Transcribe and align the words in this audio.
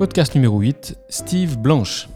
Podcast 0.00 0.34
numéro 0.34 0.58
8, 0.60 0.96
Steve 1.10 1.58
Blanche. 1.58 2.08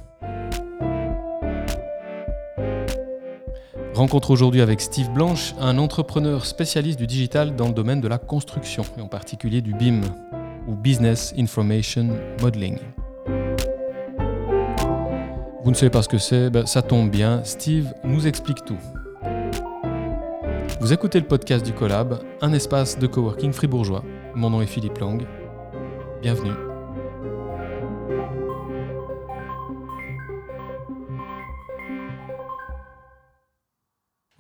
Rencontre 3.93 4.31
aujourd'hui 4.31 4.63
avec 4.63 4.81
Steve 4.81 5.11
Blanche, 5.11 5.55
un 5.61 5.77
entrepreneur 5.77 6.47
spécialiste 6.47 6.99
du 6.99 7.07
digital 7.07 7.57
dans 7.57 7.69
le 7.69 7.75
domaine 7.75 8.01
de 8.01 8.09
la 8.09 8.17
construction, 8.17 8.85
et 8.97 9.03
en 9.03 9.07
particulier 9.07 9.61
du 9.61 9.75
BIM, 9.75 10.01
ou 10.67 10.75
Business 10.75 11.35
Information 11.37 12.09
Modeling. 12.41 12.79
Vous 15.63 15.71
ne 15.71 15.77
savez 15.77 15.91
pas 15.91 16.01
ce 16.01 16.09
que 16.09 16.17
c'est, 16.17 16.49
ben, 16.49 16.65
ça 16.65 16.81
tombe 16.81 17.11
bien, 17.11 17.45
Steve 17.45 17.93
nous 18.03 18.27
explique 18.27 18.65
tout. 18.65 18.79
Vous 20.81 20.95
écoutez 20.95 21.21
le 21.21 21.27
podcast 21.27 21.67
du 21.67 21.75
Collab, 21.75 22.19
un 22.41 22.55
espace 22.55 22.99
de 22.99 23.07
coworking 23.07 23.53
fribourgeois. 23.53 24.03
Mon 24.35 24.49
nom 24.49 24.63
est 24.63 24.67
Philippe 24.67 24.97
Lang. 24.97 25.27
Bienvenue. 26.23 26.64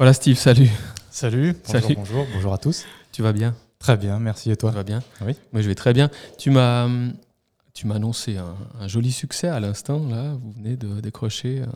Voilà 0.05 0.13
Steve, 0.13 0.37
salut. 0.37 0.69
Salut, 1.11 1.57
bonjour, 1.67 1.81
Salut. 1.81 1.95
bonjour, 1.97 2.27
bonjour 2.35 2.53
à 2.53 2.59
tous. 2.59 2.85
Tu 3.11 3.23
vas 3.23 3.33
bien 3.33 3.55
Très 3.79 3.97
bien, 3.97 4.19
merci 4.19 4.51
et 4.51 4.57
toi 4.59 4.69
Tu 4.69 4.77
vas 4.77 4.83
bien 4.83 5.03
Oui. 5.25 5.35
Moi 5.55 5.63
je 5.63 5.67
vais 5.69 5.75
très 5.75 5.95
bien. 5.95 6.11
Tu 6.37 6.51
m'as 6.51 6.87
tu 7.73 7.87
m'as 7.87 7.95
annoncé 7.95 8.37
un, 8.37 8.55
un 8.79 8.87
joli 8.87 9.11
succès 9.11 9.49
à 9.49 9.61
l'instant 9.61 10.07
là. 10.07 10.35
Vous 10.43 10.53
venez 10.53 10.77
de 10.77 11.01
décrocher 11.01 11.63
un, 11.63 11.73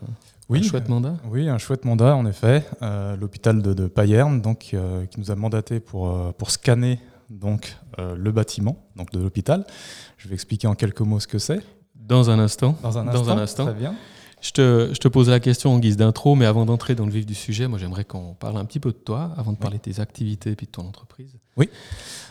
Oui, 0.51 0.59
un 0.59 0.63
chouette 0.63 0.91
mandat. 0.91 1.17
Oui, 1.31 1.49
un 1.49 1.57
chouette 1.57 1.87
mandat 1.87 2.15
en 2.17 2.27
effet. 2.27 2.67
Euh, 2.83 3.17
L'hôpital 3.17 3.63
de, 3.63 3.73
de 3.73 3.87
Payerne, 3.87 4.43
donc, 4.43 4.73
euh, 4.75 5.07
qui 5.07 5.19
nous 5.21 5.31
a 5.31 5.35
mandaté 5.35 5.81
pour, 5.81 6.11
euh, 6.11 6.31
pour 6.33 6.51
scanner 6.51 7.01
donc, 7.31 7.79
euh, 7.99 8.15
le 8.15 8.31
bâtiment 8.31 8.77
donc, 8.95 9.11
de 9.11 9.21
l'hôpital. 9.21 9.65
Je 10.19 10.29
vais 10.29 10.35
expliquer 10.35 10.67
en 10.67 10.75
quelques 10.75 11.01
mots 11.01 11.19
ce 11.21 11.27
que 11.29 11.39
c'est. 11.39 11.63
Dans 11.95 12.29
un 12.29 12.39
instant. 12.39 12.77
Dans 12.83 12.99
un 12.99 13.07
Dans 13.07 13.21
instant. 13.21 13.31
un 13.31 13.39
instant. 13.39 13.65
Très 13.65 13.75
bien. 13.75 13.95
Je 14.41 14.53
te, 14.53 14.91
je 14.93 14.99
te 14.99 15.09
pose 15.09 15.29
la 15.31 15.41
question 15.41 15.73
en 15.75 15.79
guise 15.79 15.97
d'intro, 15.97 16.35
mais 16.37 16.47
avant 16.47 16.65
d'entrer 16.65 16.95
dans 16.95 17.05
le 17.07 17.11
vif 17.13 17.27
du 17.27 17.35
sujet, 17.35 17.67
moi 17.67 17.79
j'aimerais 17.79 18.05
qu'on 18.05 18.35
parle 18.35 18.57
un 18.57 18.65
petit 18.65 18.79
peu 18.81 18.91
de 18.93 18.97
toi, 18.97 19.33
avant 19.37 19.53
de 19.53 19.57
parler 19.59 19.79
de 19.79 19.83
tes 19.83 20.01
activités 20.01 20.51
et 20.51 20.57
puis 20.57 20.67
de 20.67 20.71
ton 20.73 20.83
entreprise. 20.87 21.33
Oui. 21.57 21.69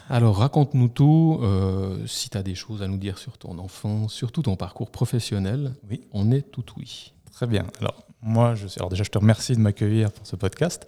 Alors 0.09 0.37
raconte-nous 0.37 0.87
tout, 0.87 1.39
euh, 1.41 1.97
si 2.07 2.29
tu 2.29 2.37
as 2.37 2.43
des 2.43 2.55
choses 2.55 2.81
à 2.81 2.87
nous 2.87 2.97
dire 2.97 3.17
sur 3.17 3.37
ton 3.37 3.57
enfance, 3.59 4.13
surtout 4.13 4.41
ton 4.41 4.55
parcours 4.55 4.89
professionnel, 4.89 5.73
Oui. 5.89 6.01
on 6.13 6.31
est 6.31 6.43
tout 6.49 6.63
oui. 6.77 7.11
Très 7.33 7.45
bien. 7.45 7.65
Alors, 7.81 7.93
moi, 8.23 8.55
je 8.55 8.65
suis. 8.65 8.79
Alors, 8.79 8.89
déjà, 8.89 9.03
je 9.03 9.11
te 9.11 9.17
remercie 9.19 9.53
de 9.55 9.59
m'accueillir 9.59 10.11
pour 10.11 10.25
ce 10.25 10.35
podcast. 10.35 10.87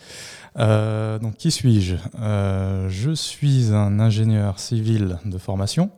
Euh, 0.57 1.19
donc, 1.19 1.35
qui 1.37 1.51
suis-je? 1.51 1.95
Euh, 2.19 2.89
Je 2.89 3.11
suis 3.11 3.71
un 3.71 3.99
ingénieur 3.99 4.57
civil 4.59 5.19
de 5.25 5.37
formation 5.37 5.91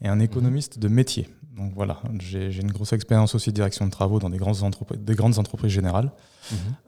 et 0.00 0.08
un 0.08 0.20
économiste 0.20 0.78
de 0.78 0.88
métier. 0.88 1.28
Donc, 1.56 1.72
voilà, 1.74 1.98
j'ai 2.20 2.54
une 2.60 2.70
grosse 2.70 2.92
expérience 2.92 3.34
aussi 3.34 3.50
de 3.50 3.54
direction 3.54 3.84
de 3.84 3.90
travaux 3.90 4.18
dans 4.20 4.30
des 4.30 4.38
grandes, 4.38 4.62
entreprises, 4.62 5.00
des 5.00 5.14
grandes 5.14 5.38
entreprises 5.38 5.72
générales 5.72 6.10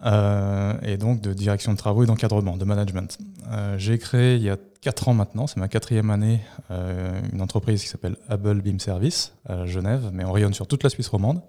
euh, 0.07 0.75
et 0.83 0.97
donc 0.97 1.21
de 1.21 1.33
direction 1.35 1.73
de 1.73 1.77
travaux 1.79 2.05
et 2.05 2.07
d'encadrement, 2.07 2.57
de 2.57 2.65
management. 2.65 3.19
Euh, 3.51 3.77
j'ai 3.79 3.99
créé 3.99 4.37
il 4.37 4.43
y 4.43 4.51
a 4.51 4.57
4 4.81 5.09
ans 5.09 5.15
maintenant, 5.15 5.47
c'est 5.47 5.59
ma 5.59 5.69
quatrième 5.69 6.11
année, 6.11 6.41
euh, 6.71 7.21
une 7.33 7.43
entreprise 7.43 7.83
qui 7.83 7.89
s'appelle 7.89 8.17
Hubble 8.31 8.63
Beam 8.63 8.79
Service 8.81 9.33
à 9.49 9.67
Genève, 9.67 10.11
mais 10.13 10.25
on 10.25 10.33
rayonne 10.33 10.55
sur 10.55 10.67
toute 10.67 10.83
la 10.85 10.91
Suisse 10.91 11.09
romande 11.09 11.43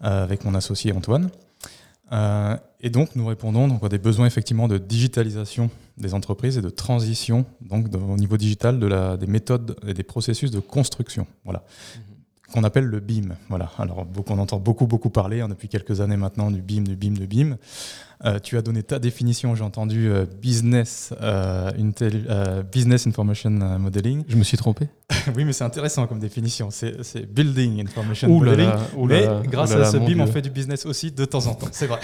avec 0.00 0.44
mon 0.44 0.54
associé 0.54 0.92
Antoine. 0.92 1.30
Euh, 2.12 2.56
et 2.82 2.90
donc 2.90 3.16
nous 3.16 3.24
répondons 3.26 3.66
donc 3.68 3.82
à 3.82 3.88
des 3.88 3.98
besoins 3.98 4.26
effectivement 4.26 4.68
de 4.68 4.76
digitalisation 4.76 5.70
des 5.96 6.12
entreprises 6.12 6.58
et 6.58 6.62
de 6.62 6.68
transition 6.68 7.46
donc 7.62 7.88
de- 7.88 7.96
au 7.96 8.16
niveau 8.16 8.36
digital 8.36 8.78
de 8.78 8.86
la, 8.86 9.16
des 9.16 9.26
méthodes 9.26 9.74
et 9.86 9.94
des 9.94 10.02
processus 10.02 10.50
de 10.50 10.60
construction. 10.60 11.26
Voilà 11.44 11.64
qu'on 12.52 12.64
appelle 12.64 12.84
le 12.84 13.00
BIM. 13.00 13.36
Voilà. 13.48 13.70
Alors, 13.78 14.06
on 14.28 14.38
entend 14.38 14.58
beaucoup, 14.58 14.86
beaucoup 14.86 15.10
parler 15.10 15.40
hein, 15.40 15.48
depuis 15.48 15.68
quelques 15.68 16.00
années 16.00 16.16
maintenant 16.16 16.50
du 16.50 16.62
BIM, 16.62 16.82
du 16.82 16.96
BIM, 16.96 17.14
du 17.14 17.26
BIM. 17.26 17.56
Euh, 18.24 18.38
tu 18.38 18.56
as 18.56 18.62
donné 18.62 18.82
ta 18.82 18.98
définition, 18.98 19.54
j'ai 19.54 19.64
entendu 19.64 20.08
euh, 20.08 20.24
business, 20.40 21.12
euh, 21.20 21.70
intel- 21.72 22.24
euh, 22.30 22.62
business 22.62 23.06
Information 23.06 23.50
Modeling. 23.50 24.24
Je 24.28 24.36
me 24.36 24.44
suis 24.44 24.56
trompé 24.56 24.88
oui, 25.36 25.44
mais 25.44 25.52
c'est 25.52 25.64
intéressant 25.64 26.06
comme 26.06 26.18
définition. 26.18 26.70
C'est 26.70 27.30
Building 27.30 27.82
Information 27.82 28.28
Ouh 28.28 28.38
Modeling. 28.38 28.66
là, 28.68 28.80
ouh 28.96 29.06
là 29.06 29.20
mais 29.20 29.26
là, 29.26 29.42
grâce 29.44 29.74
là 29.74 29.86
à 29.86 29.90
ce 29.90 29.98
BIM, 29.98 30.20
on 30.20 30.26
fait 30.26 30.40
du 30.40 30.48
business 30.48 30.86
aussi 30.86 31.12
de 31.12 31.24
temps 31.26 31.46
en 31.46 31.54
temps. 31.54 31.68
C'est 31.72 31.86
vrai. 31.86 32.00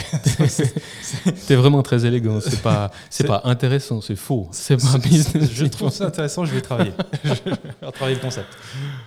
T'es 1.46 1.56
vraiment 1.56 1.82
très 1.82 2.04
élégant, 2.04 2.40
c'est 2.40 2.60
pas, 2.60 2.90
c'est 3.08 3.26
pas 3.26 3.40
intéressant, 3.44 4.02
c'est 4.02 4.16
faux. 4.16 4.48
C'est 4.52 4.76
pas 4.76 4.98
business. 4.98 5.50
je 5.52 5.64
trouve 5.64 5.90
ça 5.90 6.04
intéressant, 6.06 6.44
je 6.44 6.54
vais 6.54 6.60
travailler. 6.60 6.92
je 7.24 7.30
vais 7.30 7.92
travailler 7.92 8.16
le 8.16 8.22
concept. 8.22 8.48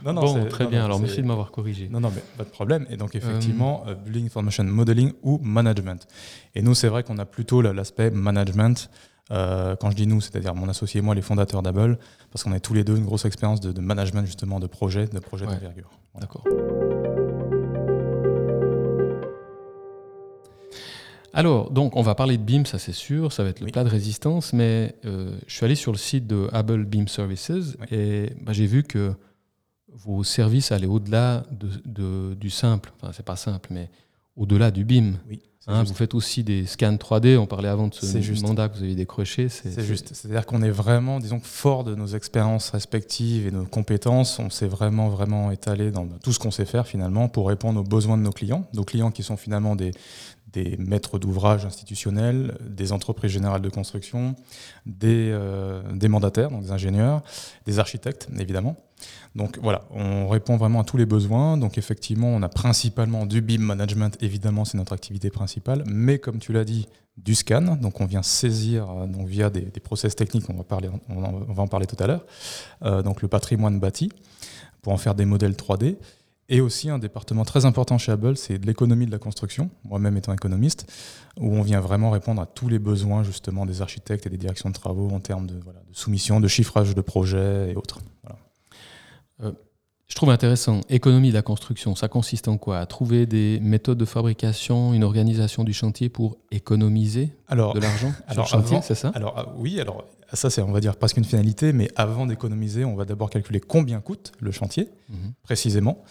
Non, 0.03 0.13
bon, 0.15 0.45
très 0.45 0.63
non, 0.63 0.69
bien, 0.71 0.85
alors 0.85 0.99
merci 0.99 1.21
de 1.21 1.27
m'avoir 1.27 1.51
corrigé. 1.51 1.87
Non, 1.91 1.99
non, 1.99 2.11
mais 2.13 2.23
pas 2.37 2.43
de 2.43 2.49
problème. 2.49 2.87
Et 2.89 2.97
donc, 2.97 3.13
effectivement, 3.13 3.85
Building 4.03 4.25
Information 4.25 4.63
Modeling 4.63 5.11
ou 5.21 5.39
Management. 5.43 6.07
Et 6.55 6.61
nous, 6.61 6.73
c'est 6.75 6.87
vrai 6.87 7.02
qu'on 7.03 7.17
a 7.19 7.25
plutôt 7.25 7.61
la- 7.61 7.73
l'aspect 7.73 8.09
management. 8.11 8.89
Euh, 9.31 9.75
quand 9.77 9.89
je 9.91 9.95
dis 9.95 10.05
nous, 10.07 10.19
c'est-à-dire 10.21 10.53
mon 10.55 10.67
associé 10.67 10.99
et 10.99 11.01
moi, 11.01 11.15
les 11.15 11.21
fondateurs 11.21 11.61
d'Able, 11.61 11.97
parce 12.31 12.43
qu'on 12.43 12.51
a 12.51 12.59
tous 12.59 12.73
les 12.73 12.83
deux 12.83 12.97
une 12.97 13.05
grosse 13.05 13.25
expérience 13.25 13.61
de, 13.61 13.71
de 13.71 13.81
management, 13.81 14.25
justement, 14.25 14.59
de 14.59 14.67
projets, 14.67 15.07
de 15.07 15.19
projets 15.19 15.45
Ouais. 15.45 15.53
d'envergure. 15.53 15.89
Voilà. 16.13 16.27
D'accord. 16.27 16.43
Alors, 21.35 21.71
donc, 21.71 21.95
on 21.95 22.03
va 22.03 22.13
parler 22.13 22.37
de 22.37 22.43
BIM, 22.43 22.63
ça 22.65 22.77
c'est 22.77 22.91
sûr, 22.91 23.31
ça 23.31 23.43
va 23.43 23.49
être 23.49 23.59
le 23.59 23.65
Oui. 23.65 23.71
plat 23.71 23.83
de 23.83 23.89
résistance, 23.89 24.53
mais 24.53 24.95
euh, 25.05 25.35
je 25.47 25.55
suis 25.55 25.65
allé 25.65 25.73
sur 25.75 25.91
le 25.91 25.97
site 25.97 26.27
de 26.27 26.47
Hubble 26.53 26.85
Beam 26.85 27.07
Services 27.07 27.49
Oui. 27.79 27.87
et 27.91 28.29
bah, 28.41 28.53
j'ai 28.53 28.67
vu 28.67 28.83
que 28.83 29.13
vos 29.91 30.23
services 30.23 30.71
allaient 30.71 30.85
au-delà 30.85 31.43
de, 31.51 31.69
de- 31.85 32.33
du 32.35 32.49
simple, 32.51 32.91
enfin, 33.01 33.11
c'est 33.13 33.25
pas 33.25 33.35
simple, 33.35 33.69
mais 33.71 33.89
au-delà 34.35 34.69
du 34.69 34.85
BIM. 34.85 35.13
Oui, 35.27 35.41
Hein, 35.65 35.83
vous 35.83 35.93
faites 35.93 36.13
aussi 36.13 36.43
des 36.43 36.65
scans 36.65 36.93
3D, 36.93 37.37
on 37.37 37.45
parlait 37.45 37.69
avant 37.69 37.87
de 37.87 37.93
ce 37.93 38.19
juste. 38.19 38.43
mandat 38.43 38.67
que 38.67 38.77
vous 38.77 38.83
avez 38.83 38.95
décroché. 38.95 39.47
C'est 39.47 39.81
juste. 39.81 40.13
C'est-à-dire 40.13 40.45
qu'on 40.45 40.61
est 40.61 40.69
vraiment, 40.69 41.19
disons, 41.19 41.39
fort 41.39 41.85
de 41.85 41.95
nos 41.95 42.07
expériences 42.07 42.69
respectives 42.71 43.47
et 43.47 43.51
nos 43.51 43.65
compétences. 43.65 44.39
On 44.39 44.49
s'est 44.49 44.67
vraiment, 44.67 45.07
vraiment 45.07 45.51
étalé 45.51 45.91
dans 45.91 46.05
tout 46.21 46.33
ce 46.33 46.39
qu'on 46.39 46.51
sait 46.51 46.65
faire 46.65 46.85
finalement 46.85 47.29
pour 47.29 47.47
répondre 47.47 47.79
aux 47.79 47.83
besoins 47.83 48.17
de 48.17 48.23
nos 48.23 48.31
clients. 48.31 48.67
Nos 48.73 48.83
clients 48.83 49.11
qui 49.11 49.23
sont 49.23 49.37
finalement 49.37 49.77
des, 49.77 49.91
des 50.53 50.77
maîtres 50.77 51.19
d'ouvrage 51.19 51.65
institutionnels, 51.65 52.57
des 52.61 52.91
entreprises 52.91 53.31
générales 53.31 53.61
de 53.61 53.69
construction, 53.69 54.35
des, 54.85 55.29
euh, 55.31 55.81
des 55.93 56.07
mandataires, 56.07 56.49
donc 56.49 56.61
des 56.63 56.71
ingénieurs, 56.71 57.21
des 57.65 57.79
architectes, 57.79 58.27
évidemment. 58.39 58.77
Donc 59.35 59.59
voilà, 59.61 59.83
on 59.91 60.27
répond 60.29 60.55
vraiment 60.57 60.81
à 60.81 60.83
tous 60.83 60.97
les 60.97 61.05
besoins. 61.05 61.57
Donc 61.57 61.77
effectivement, 61.77 62.27
on 62.29 62.41
a 62.43 62.49
principalement 62.49 63.25
du 63.25 63.41
BIM 63.41 63.59
management, 63.63 64.15
évidemment, 64.21 64.63
c'est 64.63 64.77
notre 64.77 64.93
activité 64.93 65.29
principale. 65.29 65.83
Mais 65.87 66.19
comme 66.19 66.39
tu 66.39 66.53
l'as 66.53 66.65
dit, 66.65 66.87
du 67.17 67.35
scan. 67.35 67.77
Donc 67.81 68.01
on 68.01 68.05
vient 68.05 68.23
saisir 68.23 68.89
euh, 68.89 69.07
donc 69.07 69.27
via 69.27 69.49
des, 69.49 69.61
process 69.79 70.15
techniques, 70.15 70.49
on 70.49 70.55
va, 70.55 70.63
parler, 70.63 70.89
on, 71.09 71.23
en- 71.23 71.53
va 71.53 71.63
en 71.63 71.67
parler 71.67 71.85
tout 71.85 71.97
à 71.99 72.07
l'heure, 72.07 72.25
euh, 72.83 73.01
donc 73.03 73.21
le 73.21 73.27
patrimoine 73.27 73.79
bâti 73.79 74.11
pour 74.81 74.93
en 74.93 74.97
faire 74.97 75.15
des 75.15 75.25
modèles 75.25 75.53
3D. 75.53 75.97
Et 76.53 76.61
aussi 76.61 76.91
un 76.91 76.99
département 76.99 77.45
très 77.45 77.65
important 77.65 77.97
chez 77.97 78.11
Hubble, 78.11 78.37
c'est 78.37 78.59
de 78.59 78.67
l'économie 78.67 79.07
de 79.07 79.11
la 79.11 79.17
construction, 79.17 79.71
moi-même 79.85 80.17
étant 80.17 80.31
économiste, 80.33 80.85
où 81.39 81.47
on 81.47 81.63
vient 81.63 81.79
vraiment 81.79 82.11
répondre 82.11 82.39
à 82.39 82.45
tous 82.45 82.69
les 82.69 82.77
besoins 82.77 83.23
justement 83.23 83.65
des 83.65 83.81
architectes 83.81 84.27
et 84.27 84.29
des 84.29 84.37
directions 84.37 84.69
de 84.69 84.75
travaux 84.75 85.09
en 85.09 85.19
termes 85.19 85.47
de, 85.47 85.55
voilà, 85.63 85.79
de 85.79 85.95
soumission, 85.95 86.39
de 86.39 86.47
chiffrage 86.47 86.93
de 86.93 87.01
projets 87.01 87.71
et 87.71 87.75
autres. 87.75 88.01
Voilà. 88.21 89.55
Je 90.05 90.15
trouve 90.15 90.29
intéressant, 90.29 90.81
économie 90.89 91.29
de 91.29 91.33
la 91.33 91.41
construction, 91.41 91.95
ça 91.95 92.07
consiste 92.07 92.47
en 92.47 92.59
quoi? 92.59 92.77
À 92.77 92.85
trouver 92.85 93.25
des 93.25 93.59
méthodes 93.59 93.97
de 93.97 94.05
fabrication, 94.05 94.93
une 94.93 95.03
organisation 95.03 95.63
du 95.63 95.73
chantier 95.73 96.09
pour 96.09 96.37
économiser 96.51 97.31
Alors, 97.47 97.73
de 97.73 97.79
l'argent 97.79 98.13
sur 98.29 98.41
le 98.43 98.47
chantier, 98.47 98.77
c'est 98.83 98.93
ça? 98.93 99.11
Alors 99.15 99.33
ah, 99.35 99.55
oui, 99.57 99.81
alors 99.81 100.05
ça 100.33 100.49
c'est 100.49 100.61
on 100.61 100.71
va 100.71 100.79
dire 100.79 100.95
presque 100.95 101.17
une 101.17 101.23
finalité, 101.25 101.73
mais 101.73 101.89
avant 101.95 102.25
d'économiser, 102.25 102.85
on 102.85 102.95
va 102.95 103.05
d'abord 103.05 103.29
calculer 103.29 103.59
combien 103.59 103.99
coûte 104.01 104.31
le 104.39 104.51
chantier 104.51 104.89
Mhm. 105.09 105.33
précisément, 105.43 106.03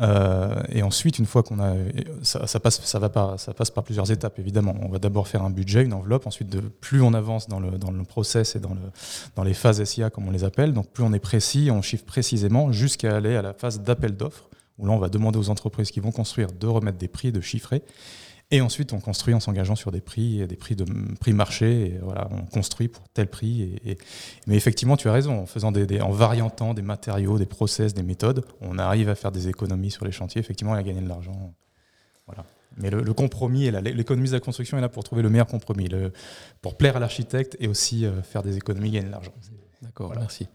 Euh, 0.00 0.62
et 0.68 0.82
ensuite 0.82 1.18
une 1.18 1.26
fois 1.26 1.42
qu'on 1.42 1.58
a, 1.58 1.74
ça, 2.22 2.46
ça 2.46 2.60
passe, 2.60 2.80
ça 2.84 2.98
va 2.98 3.08
pas, 3.08 3.38
ça 3.38 3.52
passe 3.54 3.70
par 3.70 3.82
plusieurs 3.84 4.10
étapes 4.10 4.38
évidemment. 4.38 4.74
On 4.82 4.88
va 4.88 4.98
d'abord 4.98 5.26
faire 5.28 5.42
un 5.42 5.50
budget, 5.50 5.82
une 5.84 5.92
enveloppe, 5.94 6.26
ensuite 6.26 6.48
de 6.48 6.60
plus 6.60 7.00
on 7.02 7.12
avance 7.14 7.48
dans 7.48 7.60
le 7.60 7.72
dans 7.78 7.90
le 7.90 8.02
process 8.04 8.56
et 8.56 8.60
dans 8.60 8.74
le 8.74 8.80
dans 9.34 9.42
les 9.44 9.54
phases 9.54 9.82
SIA 9.82 10.10
comme 10.10 10.28
on 10.28 10.30
les 10.30 10.44
appelle, 10.44 10.72
donc 10.72 10.88
plus 10.90 11.02
on 11.04 11.12
est 11.12 11.18
précis, 11.18 11.70
on 11.72 11.82
chiffre 11.82 12.04
précisément 12.04 12.72
jusqu'à 12.72 13.16
aller 13.16 13.36
à 13.36 13.42
la 13.42 13.52
phase 13.52 13.80
d'appel 13.80 14.16
d'offres 14.16 14.48
où 14.78 14.86
là 14.86 14.92
on 14.92 14.98
va 14.98 15.08
demander 15.08 15.38
aux 15.38 15.48
entreprises 15.50 15.90
qui 15.90 16.00
vont 16.00 16.12
construire 16.12 16.52
de 16.52 16.66
remettre 16.66 16.98
des 16.98 17.08
prix, 17.08 17.32
de 17.32 17.40
chiffrer. 17.40 17.82
Et 18.52 18.60
ensuite, 18.60 18.92
on 18.92 19.00
construit 19.00 19.34
en 19.34 19.40
s'engageant 19.40 19.74
sur 19.74 19.90
des 19.90 20.00
prix, 20.00 20.46
des 20.46 20.54
prix 20.56 20.76
de 20.76 20.84
prix 21.18 21.32
marché. 21.32 21.86
Et 21.86 21.98
voilà, 22.00 22.28
on 22.30 22.44
construit 22.46 22.86
pour 22.86 23.08
tel 23.08 23.26
prix. 23.26 23.62
Et, 23.62 23.90
et- 23.92 23.98
mais 24.46 24.54
effectivement, 24.54 24.96
tu 24.96 25.08
as 25.08 25.12
raison. 25.12 25.40
En 25.40 25.46
faisant 25.46 25.72
des, 25.72 25.84
des- 25.84 26.00
en 26.00 26.10
variantant 26.12 26.72
des 26.72 26.82
matériaux, 26.82 27.38
des 27.38 27.46
process, 27.46 27.92
des 27.92 28.04
méthodes, 28.04 28.44
on 28.60 28.78
arrive 28.78 29.08
à 29.08 29.16
faire 29.16 29.32
des 29.32 29.48
économies 29.48 29.90
sur 29.90 30.04
les 30.04 30.12
chantiers. 30.12 30.40
Effectivement, 30.40 30.76
et 30.76 30.78
à 30.78 30.82
gagner 30.84 31.00
de 31.00 31.08
l'argent. 31.08 31.52
Voilà. 32.26 32.44
Mais 32.76 32.90
le, 32.90 33.02
le 33.02 33.12
compromis 33.14 33.66
est 33.66 33.70
là. 33.72 33.80
L'économie 33.80 34.28
de 34.28 34.34
la 34.34 34.40
construction 34.40 34.78
est 34.78 34.80
là 34.80 34.88
pour 34.88 35.02
trouver 35.02 35.22
le 35.22 35.30
meilleur 35.30 35.46
compromis, 35.48 35.88
le- 35.88 36.12
pour 36.62 36.76
plaire 36.76 36.96
à 36.96 37.00
l'architecte 37.00 37.56
et 37.58 37.66
aussi 37.66 38.04
euh, 38.06 38.22
faire 38.22 38.42
des 38.44 38.56
économies, 38.56 38.90
gagner 38.92 39.06
de 39.06 39.12
l'argent. 39.12 39.32
D'accord. 39.82 40.06
Voilà. 40.06 40.20
merci. 40.20 40.46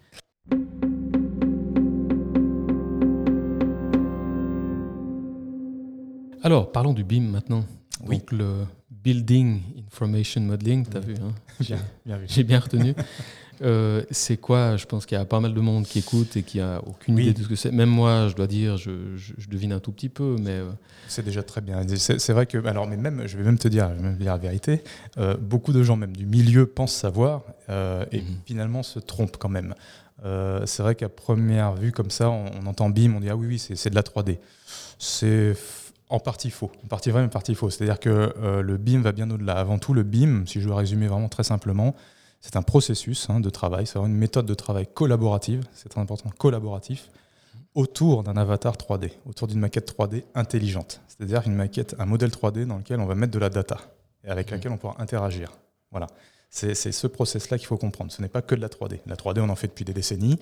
Alors, 6.44 6.72
parlons 6.72 6.94
du 6.94 7.04
BIM 7.04 7.22
maintenant. 7.30 7.64
Oui. 8.08 8.18
Donc, 8.20 8.32
le 8.32 8.54
Building 8.90 9.62
Information 9.88 10.42
Modeling, 10.42 10.86
tu 10.90 10.98
as 10.98 11.00
vu, 11.00 11.16
hein 11.16 11.32
Bien, 11.60 11.78
bien 12.06 12.18
vu. 12.18 12.26
j'ai 12.28 12.44
bien 12.44 12.60
retenu. 12.60 12.94
Euh, 13.64 14.04
c'est 14.10 14.38
quoi 14.38 14.76
Je 14.78 14.86
pense 14.86 15.06
qu'il 15.06 15.16
y 15.16 15.22
a 15.22 15.26
pas 15.26 15.40
mal 15.40 15.54
de 15.54 15.60
monde 15.62 15.86
qui 15.86 16.00
écoute 16.00 16.36
et 16.36 16.42
qui 16.42 16.60
a 16.60 16.82
aucune 16.88 17.14
Oui. 17.16 17.24
idée 17.28 17.34
de 17.34 17.44
ce 17.44 17.48
que 17.48 17.56
c'est. 17.56 17.72
Même 17.72 17.90
moi, 17.90 18.28
je 18.28 18.36
dois 18.36 18.48
dire, 18.48 18.78
je, 18.78 19.16
je- 19.16 19.34
je 19.38 19.48
devine 19.50 19.72
un 19.74 19.80
tout 19.80 19.92
petit 19.92 20.10
peu, 20.10 20.36
mais 20.40 20.50
euh, 20.52 20.72
C'est 21.08 21.24
déjà 21.24 21.44
très 21.44 21.62
bien. 21.62 21.82
C'est 21.98 22.34
vrai 22.34 22.48
que, 22.48 22.58
alors, 22.66 22.88
mais 22.88 22.98
même, 22.98 23.28
je 23.28 23.38
vais 23.38 23.44
même 23.44 23.60
te 23.60 23.68
dire, 23.68 23.90
je 23.92 23.96
vais 23.98 24.02
même 24.10 24.18
dire 24.18 24.32
la 24.32 24.38
vérité, 24.40 24.84
euh, 25.20 25.38
beaucoup 25.38 25.74
de 25.74 25.84
gens, 25.84 25.96
même 25.96 26.16
du 26.18 26.26
milieu, 26.26 26.66
pensent 26.66 26.94
savoir 26.96 27.44
et 27.70 28.22
Mhm. 28.22 28.26
finalement 28.46 28.82
se 28.84 28.98
trompent 29.00 29.38
quand 29.38 29.50
même. 29.50 29.76
C'est 30.66 30.82
vrai 30.84 30.96
qu'à 30.96 31.10
première 31.10 31.74
vue, 31.76 31.92
comme 31.92 32.10
ça, 32.12 32.30
on, 32.32 32.46
on 32.64 32.66
entend 32.66 32.90
BIM, 32.90 33.14
on 33.16 33.20
dit 33.20 33.30
ah 33.30 33.36
oui, 33.36 33.46
oui, 33.48 33.60
c'est 33.60 33.90
de 33.92 33.96
la 33.96 34.02
3D. 34.04 34.40
C'est 34.98 35.54
en 36.12 36.20
partie 36.20 36.50
faux, 36.52 36.72
en 36.84 36.88
partie 36.88 37.10
vrai, 37.10 37.22
mais 37.22 37.28
en 37.28 37.30
partie 37.30 37.56
faux. 37.56 37.70
C'est-à-dire 37.70 38.00
que 38.00 38.34
euh, 38.38 38.62
le 38.62 38.78
BIM 38.78 39.02
va 39.02 39.12
bien 39.12 39.30
au-delà. 39.32 39.54
Avant 39.54 39.80
tout, 39.80 39.94
le 39.94 40.04
BIM, 40.04 40.46
si 40.46 40.62
je 40.62 40.68
dois 40.68 40.78
résumer 40.78 41.08
vraiment 41.08 41.30
très 41.30 41.44
simplement, 41.44 41.96
c'est 42.42 42.56
un 42.56 42.62
processus 42.62 43.30
hein, 43.30 43.40
de 43.40 43.50
travail, 43.50 43.86
c'est 43.88 44.00
une 44.00 44.14
méthode 44.16 44.46
de 44.46 44.54
travail 44.54 44.88
collaborative, 44.94 45.64
c'est 45.74 45.90
très 45.90 46.02
important, 46.02 46.30
collaboratif, 46.38 47.10
autour 47.76 48.24
d'un 48.24 48.36
avatar 48.36 48.76
3D, 48.76 49.12
autour 49.26 49.48
d'une 49.48 49.60
maquette 49.60 49.96
3D 49.98 50.24
intelligente. 50.36 51.02
C'est-à-dire 51.08 51.44
une 51.46 51.56
maquette, 51.56 51.96
un 52.00 52.06
modèle 52.06 52.32
3D 52.32 52.66
dans 52.66 52.78
lequel 52.78 53.00
on 53.00 53.06
va 53.06 53.16
mettre 53.16 53.32
de 53.32 53.40
la 53.40 53.50
data 53.50 53.78
et 54.24 54.30
avec 54.30 54.48
Mhm. 54.48 54.56
laquelle 54.58 54.72
on 54.74 54.78
pourra 54.78 54.96
interagir. 55.00 55.52
Voilà. 55.92 56.08
C'est 56.54 56.76
ce 56.76 57.08
process-là 57.08 57.58
qu'il 57.58 57.68
faut 57.68 57.78
comprendre. 57.78 58.12
Ce 58.12 58.22
n'est 58.22 58.28
pas 58.28 58.42
que 58.42 58.56
de 58.56 58.60
la 58.60 58.68
3D. 58.68 59.00
La 59.06 59.16
3D, 59.16 59.40
on 59.40 59.48
en 59.48 59.56
fait 59.56 59.68
depuis 59.68 59.86
des 59.86 59.94
décennies, 59.94 60.38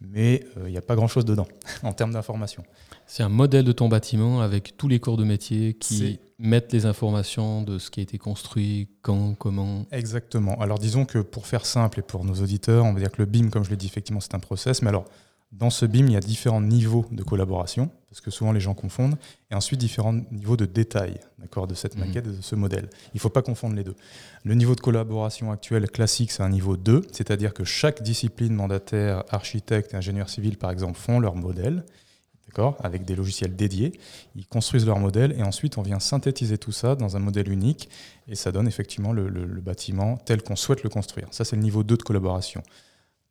mais 0.00 0.44
euh, 0.56 0.68
il 0.68 0.70
n'y 0.70 0.78
a 0.78 0.82
pas 0.82 0.94
grand-chose 0.94 1.24
dedans 1.24 1.48
en 1.82 1.92
termes 1.92 2.12
d'information. 2.12 2.62
c'est 3.06 3.24
un 3.24 3.28
modèle 3.28 3.64
de 3.64 3.72
ton 3.72 3.88
bâtiment 3.88 4.40
avec 4.40 4.76
tous 4.76 4.86
les 4.86 5.00
corps 5.00 5.16
de 5.16 5.24
métier 5.24 5.74
qui 5.74 6.20
mettent 6.38 6.72
les 6.72 6.86
informations 6.86 7.62
de 7.62 7.80
ce 7.80 7.90
qui 7.90 7.98
a 7.98 8.02
été 8.04 8.18
construit, 8.18 8.88
quand, 9.02 9.34
comment. 9.34 9.84
Exactement. 9.90 10.60
Alors 10.60 10.78
disons 10.78 11.04
que 11.04 11.18
pour 11.18 11.48
faire 11.48 11.66
simple 11.66 11.98
et 11.98 12.02
pour 12.02 12.24
nos 12.24 12.34
auditeurs, 12.34 12.84
on 12.84 12.92
va 12.92 13.00
dire 13.00 13.10
que 13.10 13.20
le 13.20 13.26
BIM, 13.26 13.50
comme 13.50 13.64
je 13.64 13.70
l'ai 13.70 13.76
dit, 13.76 13.86
effectivement, 13.86 14.20
c'est 14.20 14.36
un 14.36 14.40
process. 14.40 14.82
Mais 14.82 14.90
alors, 14.90 15.06
dans 15.52 15.70
ce 15.70 15.86
BIM, 15.86 16.06
il 16.06 16.12
y 16.12 16.16
a 16.16 16.20
différents 16.20 16.60
niveaux 16.60 17.06
de 17.10 17.22
collaboration, 17.22 17.90
parce 18.10 18.20
que 18.20 18.30
souvent 18.30 18.52
les 18.52 18.60
gens 18.60 18.74
confondent, 18.74 19.16
et 19.50 19.54
ensuite 19.54 19.80
différents 19.80 20.14
niveaux 20.30 20.56
de 20.56 20.66
détail 20.66 21.18
de 21.38 21.74
cette 21.74 21.96
Mhm. 21.96 22.04
maquette, 22.06 22.36
de 22.36 22.42
ce 22.42 22.54
modèle. 22.54 22.88
Il 23.14 23.16
ne 23.16 23.20
faut 23.20 23.30
pas 23.30 23.42
confondre 23.42 23.74
les 23.74 23.84
deux. 23.84 23.96
Le 24.44 24.54
niveau 24.54 24.74
de 24.74 24.80
collaboration 24.80 25.50
actuel 25.50 25.90
classique, 25.90 26.30
c'est 26.30 26.42
un 26.42 26.48
niveau 26.50 26.76
2, 26.76 27.02
c'est-à-dire 27.12 27.54
que 27.54 27.64
chaque 27.64 28.02
discipline 28.02 28.54
mandataire, 28.54 29.24
architecte 29.30 29.94
ingénieur 29.94 30.28
civil, 30.28 30.56
par 30.58 30.70
exemple, 30.70 30.98
font 30.98 31.18
leur 31.18 31.34
modèle. 31.34 31.84
D'accord 32.46 32.76
Avec 32.82 33.04
des 33.04 33.14
logiciels 33.16 33.56
dédiés. 33.56 33.92
Ils 34.36 34.46
construisent 34.46 34.86
leur 34.86 34.98
modèle 34.98 35.34
et 35.38 35.42
ensuite 35.42 35.76
on 35.78 35.82
vient 35.82 35.98
synthétiser 36.00 36.56
tout 36.58 36.72
ça 36.72 36.94
dans 36.94 37.14
un 37.16 37.18
modèle 37.20 37.50
unique 37.50 37.88
et 38.26 38.34
ça 38.36 38.52
donne 38.52 38.66
effectivement 38.68 39.12
le, 39.12 39.28
le- 39.28 39.44
le 39.44 39.60
bâtiment 39.60 40.16
tel 40.16 40.42
qu'on 40.42 40.56
souhaite 40.56 40.82
le 40.82 40.88
construire. 40.88 41.28
Ça, 41.30 41.44
c'est 41.44 41.56
le 41.56 41.62
niveau 41.62 41.82
2 41.82 41.96
de 41.98 42.02
collaboration. 42.02 42.62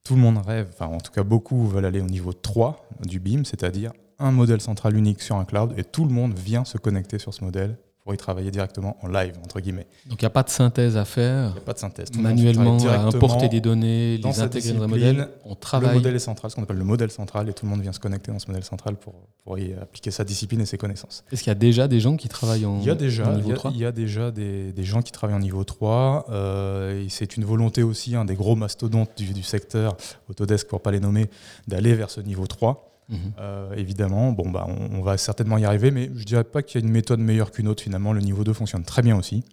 Tout 0.08 0.16
le 0.16 0.22
monde 0.22 0.38
rêve, 0.38 0.70
enfin 0.72 0.86
en 0.86 1.00
tout 1.00 1.12
cas 1.12 1.24
beaucoup 1.24 1.68
veulent 1.68 1.84
aller 1.84 2.00
au 2.00 2.06
niveau 2.06 2.32
3 2.32 2.88
du 3.06 3.20
BIM, 3.20 3.44
c'est-à-dire 3.44 3.92
un 4.20 4.32
modèle 4.32 4.62
central 4.62 4.96
unique 4.96 5.22
sur 5.22 5.36
un 5.36 5.44
cloud 5.44 5.74
et 5.76 5.84
tout 5.84 6.06
le 6.06 6.12
monde 6.12 6.34
vient 6.34 6.64
se 6.64 6.78
connecter 6.78 7.20
sur 7.20 7.34
ce 7.34 7.44
modèle 7.44 7.78
pour 8.08 8.14
y 8.14 8.18
travailler 8.18 8.52
directement 8.52 8.96
en 9.02 9.10
live, 9.10 9.34
entre 9.44 9.60
guillemets. 9.60 9.86
Donc 10.06 10.22
il 10.22 10.24
n'y 10.24 10.28
a 10.28 10.30
pas 10.30 10.44
de 10.44 10.50
synthèse 10.50 10.96
à 10.96 11.02
Il 11.02 11.06
faire. 11.06 11.52
n'y 11.52 11.58
a 11.58 11.62
pas 11.62 11.74
de 11.74 11.78
synthèse. 11.80 12.10
Tout 12.10 12.20
le 12.20 12.24
monde 12.24 12.36
Manuellement, 12.38 12.78
à 12.88 13.00
importer 13.00 13.50
des 13.50 13.60
données, 13.60 14.16
les 14.18 14.40
intégrer 14.40 14.72
dans 14.72 14.84
un 14.84 14.88
modèle. 14.88 15.28
On 15.44 15.50
Le 15.50 15.56
travaille. 15.58 15.94
modèle 15.94 16.16
est 16.16 16.20
central, 16.20 16.50
ce 16.50 16.56
qu'on 16.56 16.64
appelle 16.64 16.78
le 16.78 16.86
modèle 16.86 17.12
central, 17.12 17.50
et 17.50 17.54
tout 17.54 17.66
le 17.66 17.70
monde 17.72 17.82
vient 17.82 17.92
se 17.92 18.00
connecter 18.00 18.32
dans 18.32 18.40
ce 18.40 18.48
modèle 18.48 18.64
central 18.64 18.96
pour, 18.96 19.14
pour 19.44 19.60
y 19.60 19.74
appliquer 19.74 20.12
sa 20.12 20.24
discipline 20.24 20.62
et 20.62 20.66
ses 20.66 20.78
connaissances. 20.78 21.26
Est-ce 21.34 21.44
qu'il 21.44 21.50
y 21.50 21.52
a 21.52 21.56
déjà 21.56 21.90
des 21.90 22.00
gens 22.00 22.16
qui 22.16 22.30
travaillent 22.30 22.66
en, 22.66 22.80
Il 22.80 22.86
y 22.86 22.90
a 22.90 22.96
déjà, 22.96 23.28
en 23.28 23.34
il 23.34 23.44
niveau 23.44 23.50
y 23.50 23.52
a, 23.52 23.56
3 23.58 23.72
il 23.72 23.78
y 23.80 23.86
a 23.86 23.92
déjà 23.92 24.32
des, 24.32 24.72
des 24.72 24.84
gens 24.86 25.02
qui 25.02 25.12
travaillent 25.12 25.36
en 25.36 25.40
niveau 25.42 25.66
3. 25.66 26.28
euh, 26.30 27.06
c'est 27.10 27.36
une 27.36 27.44
volonté 27.44 27.84
aussi, 27.84 28.16
un 28.16 28.24
des 28.24 28.36
gros 28.36 28.56
mastodontes 28.56 29.10
du, 29.18 29.34
du 29.34 29.44
secteur, 29.44 29.98
Autodesk 30.30 30.70
pour 30.70 30.80
pas 30.80 30.92
les 30.92 31.02
nommer, 31.02 31.30
d'aller 31.68 31.94
vers 31.94 32.10
ce 32.10 32.22
niveau 32.22 32.48
3. 32.48 32.86
Mhm. 33.10 33.18
Euh, 33.40 33.74
évidemment, 33.76 34.32
bon, 34.32 34.50
bah, 34.50 34.66
on, 34.68 34.98
on 34.98 35.02
va 35.02 35.18
certainement 35.18 35.58
y 35.58 35.66
arriver, 35.66 35.92
mais 35.92 36.10
je 36.16 36.24
dirais 36.24 36.44
pas 36.44 36.62
qu'il 36.62 36.82
y 36.82 36.84
a 36.84 36.86
une 36.86 36.92
méthode 36.92 37.20
meilleure 37.20 37.52
qu'une 37.52 37.68
autre. 37.68 37.84
Finalement, 37.84 38.14
le 38.14 38.22
niveau 38.22 38.44
2 38.44 38.54
fonctionne 38.54 38.84
très 38.84 39.02
bien 39.02 39.18
aussi. 39.18 39.44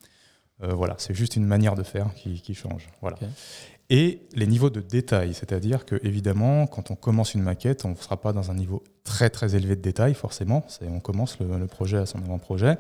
Euh, 0.63 0.73
voilà, 0.73 0.95
c'est 0.99 1.15
juste 1.15 1.37
une 1.37 1.47
manière 1.47 1.75
de 1.75 1.83
faire 1.83 2.13
qui, 2.15 2.41
qui 2.41 2.55
change. 2.55 2.89
Voilà. 3.01 3.17
Et 3.91 4.21
les 4.35 4.47
niveaux 4.47 4.71
de 4.71 4.81
détail, 4.81 5.35
c'est-à-dire 5.35 5.85
que 5.85 6.01
évidemment, 6.03 6.67
quand 6.67 6.91
on 6.91 6.95
commence 6.95 7.35
une 7.35 7.43
maquette, 7.43 7.85
on 7.85 7.91
ne 7.91 7.97
sera 7.97 8.17
pas 8.21 8.33
dans 8.33 8.51
un 8.51 8.55
niveau 8.55 8.83
très 9.05 9.31
très 9.31 9.55
élevé 9.57 9.77
de 9.77 9.83
détail, 9.83 10.15
forcément. 10.15 10.65
On 10.83 11.01
commence 11.01 11.39
le, 11.39 11.59
le 11.59 11.67
projet 11.67 11.99
à 11.99 12.07
son 12.07 12.19
avant-projet. 12.19 12.79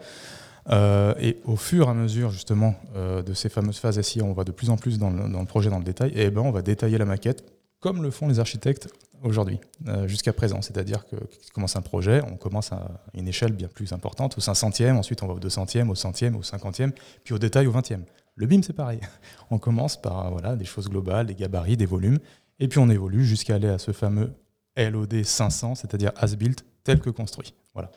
Euh, 0.71 1.15
et 1.21 1.41
au 1.45 1.57
fur 1.57 1.89
et 1.89 1.91
à 1.91 1.95
mesure 1.95 2.31
justement 2.31 2.75
euh, 2.97 3.23
de 3.23 3.35
ces 3.35 3.51
fameuses 3.51 3.79
phases 3.79 4.01
SI, 4.01 4.23
on 4.23 4.33
va 4.33 4.45
de 4.45 4.53
plus 4.53 4.71
en 4.71 4.77
plus 4.77 4.99
dans 4.99 5.11
le, 5.11 5.29
dans 5.29 5.41
le 5.41 5.47
projet, 5.47 5.69
dans 5.69 5.79
le 5.79 5.85
détail, 5.85 6.13
et 6.15 6.31
ben 6.31 6.41
on 6.41 6.51
va 6.51 6.63
détailler 6.63 6.97
la 6.97 7.05
maquette 7.05 7.45
comme 7.81 8.03
le 8.03 8.11
font 8.11 8.29
les 8.29 8.41
architectes 8.41 8.89
aujourd'hui, 9.25 9.59
euh, 9.89 10.07
jusqu'à 10.07 10.33
présent. 10.33 10.63
C'est-à-dire 10.63 11.07
que 11.07 11.17
quand 11.17 11.55
commence 11.55 11.77
un 11.77 11.83
projet, 11.83 12.23
on 12.31 12.37
commence 12.37 12.73
à 12.73 12.89
une 13.15 13.27
échelle 13.27 13.53
bien 13.53 13.69
plus 13.69 13.93
importante, 13.93 14.37
au 14.39 14.41
500e, 14.41 14.97
ensuite 14.97 15.23
on 15.23 15.27
va 15.27 15.35
au 15.35 15.41
200e, 15.41 15.89
au 15.89 15.95
100e, 15.95 16.35
au 16.35 16.43
50e, 16.43 16.93
puis 17.25 17.35
au 17.35 17.39
détail 17.39 17.67
au 17.67 17.73
20e. 17.73 18.01
Le 18.37 18.47
BIM, 18.47 18.63
c'est 18.63 18.73
pareil. 18.73 19.01
On 19.51 19.59
commence 19.59 20.01
par 20.01 20.33
voilà, 20.33 20.57
des 20.57 20.65
choses 20.65 20.89
globales, 20.89 21.27
des 21.27 21.35
gabarits, 21.35 21.77
des 21.77 21.87
volumes, 21.87 22.19
et 22.59 22.69
puis 22.69 22.79
on 22.79 22.89
évolue 22.89 23.25
jusqu'à 23.25 23.57
aller 23.57 23.69
à 23.69 23.79
ce 23.79 23.93
fameux 23.93 24.33
LOD 24.77 25.25
500, 25.25 25.77
c'est-à-dire 25.77 26.13
as-built 26.17 26.65
tel 26.83 27.01
que 27.01 27.11
construit. 27.11 27.55
Voilà. 27.75 27.91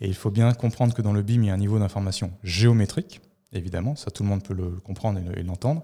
Et 0.00 0.08
il 0.08 0.14
faut 0.14 0.30
bien 0.30 0.52
comprendre 0.52 0.94
que 0.94 1.02
dans 1.02 1.12
le 1.12 1.22
BIM, 1.22 1.42
il 1.42 1.46
y 1.46 1.50
a 1.50 1.54
un 1.54 1.58
niveau 1.58 1.78
d'information 1.78 2.32
géométrique, 2.42 3.20
évidemment, 3.52 3.96
ça 3.96 4.10
tout 4.10 4.22
le 4.22 4.28
monde 4.28 4.42
peut 4.42 4.54
le 4.54 4.70
comprendre 4.70 5.20
et 5.34 5.42
l'entendre, 5.42 5.82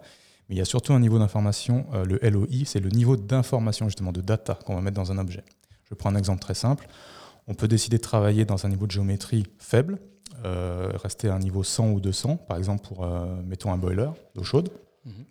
mais 0.49 0.55
il 0.55 0.59
y 0.59 0.63
a 0.63 0.65
surtout 0.65 0.93
un 0.93 1.01
niveau 1.01 1.19
d'information, 1.19 1.87
euh, 1.95 2.05
le 2.05 2.19
LOI, 2.23 2.65
c'est 2.65 2.81
le 2.81 2.91
niveau 2.91 3.17
d'information 3.17 3.87
justement, 3.89 4.13
de 4.13 4.21
data 4.21 4.59
qu'on 4.65 4.75
va 4.75 4.81
mettre 4.81 4.97
dans 4.97 5.13
un 5.13 5.19
objet. 5.19 5.45
Je 5.85 5.95
prends 5.95 6.11
un 6.11 6.17
exemple 6.17 6.41
très 6.41 6.55
simple. 6.55 6.89
On 7.49 7.55
peut 7.55 7.69
décider 7.69 7.97
de 7.99 8.03
travailler 8.03 8.45
dans 8.45 8.67
un 8.67 8.69
niveau 8.69 8.87
de 8.87 8.91
géométrie 8.91 9.45
faible, 9.59 9.99
euh, 10.45 10.91
rester 10.95 11.29
à 11.29 11.35
un 11.35 11.39
niveau 11.39 11.63
100 11.63 11.91
ou 11.91 12.01
200, 12.01 12.37
par 12.37 12.59
exemple 12.59 12.87
pour, 12.87 13.05
euh, 13.05 13.27
mettons, 13.45 13.73
un 13.73 13.79
boiler 13.79 14.11
d'eau 14.35 14.43
chaude. 14.43 14.71
Mhm. 15.05 15.25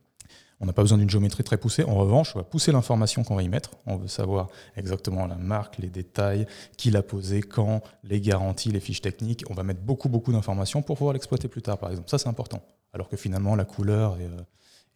On 0.61 0.65
n'a 0.65 0.73
pas 0.73 0.81
besoin 0.81 0.97
d'une 0.97 1.09
géométrie 1.09 1.43
très 1.43 1.57
poussée. 1.57 1.83
En 1.83 1.95
revanche, 1.95 2.33
on 2.35 2.39
va 2.39 2.45
pousser 2.45 2.71
l'information 2.71 3.23
qu'on 3.23 3.35
va 3.35 3.43
y 3.43 3.49
mettre. 3.49 3.71
On 3.85 3.97
veut 3.97 4.07
savoir 4.07 4.47
exactement 4.77 5.27
la 5.27 5.35
marque, 5.35 5.77
les 5.79 5.89
détails, 5.89 6.47
qui 6.77 6.91
l'a 6.91 7.03
posé, 7.03 7.41
quand, 7.41 7.81
les 8.03 8.21
garanties, 8.21 8.71
les 8.71 8.79
fiches 8.79 9.01
techniques. 9.01 9.43
On 9.49 9.53
va 9.53 9.63
mettre 9.63 9.81
beaucoup, 9.81 10.07
beaucoup 10.07 10.31
d'informations 10.31 10.81
pour 10.81 10.95
pouvoir 10.95 11.13
l'exploiter 11.13 11.49
plus 11.49 11.61
tard, 11.61 11.77
par 11.77 11.91
exemple. 11.91 12.09
Ça, 12.09 12.17
c'est 12.17 12.29
important. 12.29 12.61
Alors 12.93 13.09
que 13.09 13.17
finalement, 13.17 13.55
la 13.55 13.65
couleur 13.65 14.17
et, 14.17 14.23
euh, 14.23 14.41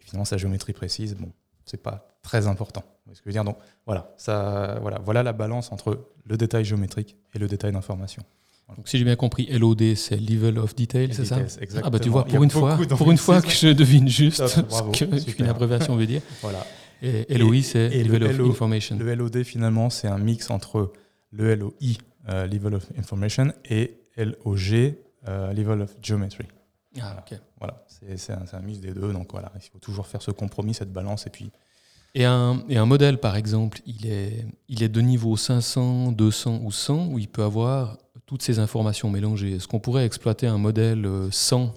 finalement 0.09 0.25
sa 0.25 0.37
géométrie 0.37 0.73
précise, 0.73 1.15
bon, 1.15 1.31
c'est 1.65 1.81
pas 1.81 2.07
très 2.23 2.47
important. 2.47 2.83
Vous 3.05 3.15
ce 3.15 3.19
que 3.19 3.25
je 3.25 3.29
veux 3.29 3.33
dire? 3.33 3.43
Donc 3.43 3.57
voilà, 3.85 4.13
ça, 4.17 4.77
voilà, 4.81 4.99
voilà 5.03 5.23
la 5.23 5.33
balance 5.33 5.71
entre 5.71 6.07
le 6.25 6.37
détail 6.37 6.65
géométrique 6.65 7.15
et 7.33 7.39
le 7.39 7.47
détail 7.47 7.71
d'information. 7.71 8.23
Donc, 8.77 8.87
si 8.87 8.99
j'ai 8.99 9.03
bien 9.03 9.15
compris, 9.15 9.47
LOD, 9.47 9.95
c'est 9.95 10.17
Level 10.17 10.59
of 10.59 10.75
Detail, 10.75 11.11
c'est 11.11 11.25
ça? 11.25 11.39
Exactement. 11.39 11.81
Ah 11.85 11.89
bah 11.89 11.99
tu 11.99 12.09
vois, 12.09 12.23
pour 12.23 12.43
une 12.43 12.51
fois, 12.51 12.77
pour 12.77 13.09
une 13.11 13.17
fois 13.17 13.41
que 13.41 13.49
je 13.49 13.69
devine 13.69 14.07
juste 14.07 14.37
Top, 14.37 14.67
bravo, 14.67 14.93
ce 14.93 15.31
qu'une 15.31 15.47
abréviation 15.47 15.95
veut 15.95 16.05
dire. 16.05 16.21
Voilà. 16.41 16.65
Et 17.01 17.37
LOI, 17.37 17.63
c'est 17.63 17.89
le 17.89 18.03
Level 18.03 18.23
of 18.25 18.37
LO 18.37 18.49
Information. 18.51 18.97
Le 18.99 19.15
LOD, 19.15 19.43
finalement, 19.43 19.89
c'est 19.89 20.07
un 20.07 20.19
mix 20.19 20.51
entre 20.51 20.91
le 21.31 21.55
LOI, 21.55 21.71
euh, 22.29 22.45
Level 22.45 22.75
of 22.75 22.85
Information, 22.97 23.53
et 23.69 24.01
LOG, 24.17 24.93
euh, 25.27 25.53
Level 25.53 25.81
of 25.81 25.95
Geometry. 26.01 26.45
Ah, 27.01 27.17
ok. 27.19 27.37
Voilà, 27.59 27.85
c'est 27.87 28.33
un, 28.33 28.43
un 28.51 28.59
mix 28.61 28.79
des 28.79 28.93
deux. 28.93 29.13
Donc 29.13 29.31
voilà, 29.31 29.51
il 29.55 29.61
faut 29.69 29.79
toujours 29.79 30.07
faire 30.07 30.21
ce 30.21 30.31
compromis, 30.31 30.73
cette 30.73 30.91
balance. 30.91 31.27
Et 31.27 31.29
puis, 31.29 31.51
Et 32.15 32.25
un, 32.25 32.63
et 32.67 32.77
un 32.77 32.85
modèle, 32.85 33.19
par 33.19 33.35
exemple, 33.35 33.79
il 33.85 34.07
est, 34.07 34.45
il 34.67 34.81
est 34.81 34.89
de 34.89 35.01
niveau 35.01 35.37
500, 35.37 36.11
200 36.13 36.61
ou 36.63 36.71
100, 36.71 37.07
où 37.07 37.19
il 37.19 37.27
peut 37.27 37.43
avoir 37.43 37.97
toutes 38.25 38.41
ces 38.41 38.59
informations 38.59 39.09
mélangées. 39.09 39.53
Est-ce 39.55 39.67
qu'on 39.67 39.79
pourrait 39.79 40.05
exploiter 40.05 40.47
un 40.47 40.57
modèle 40.57 41.05
euh, 41.05 41.29
100 41.31 41.73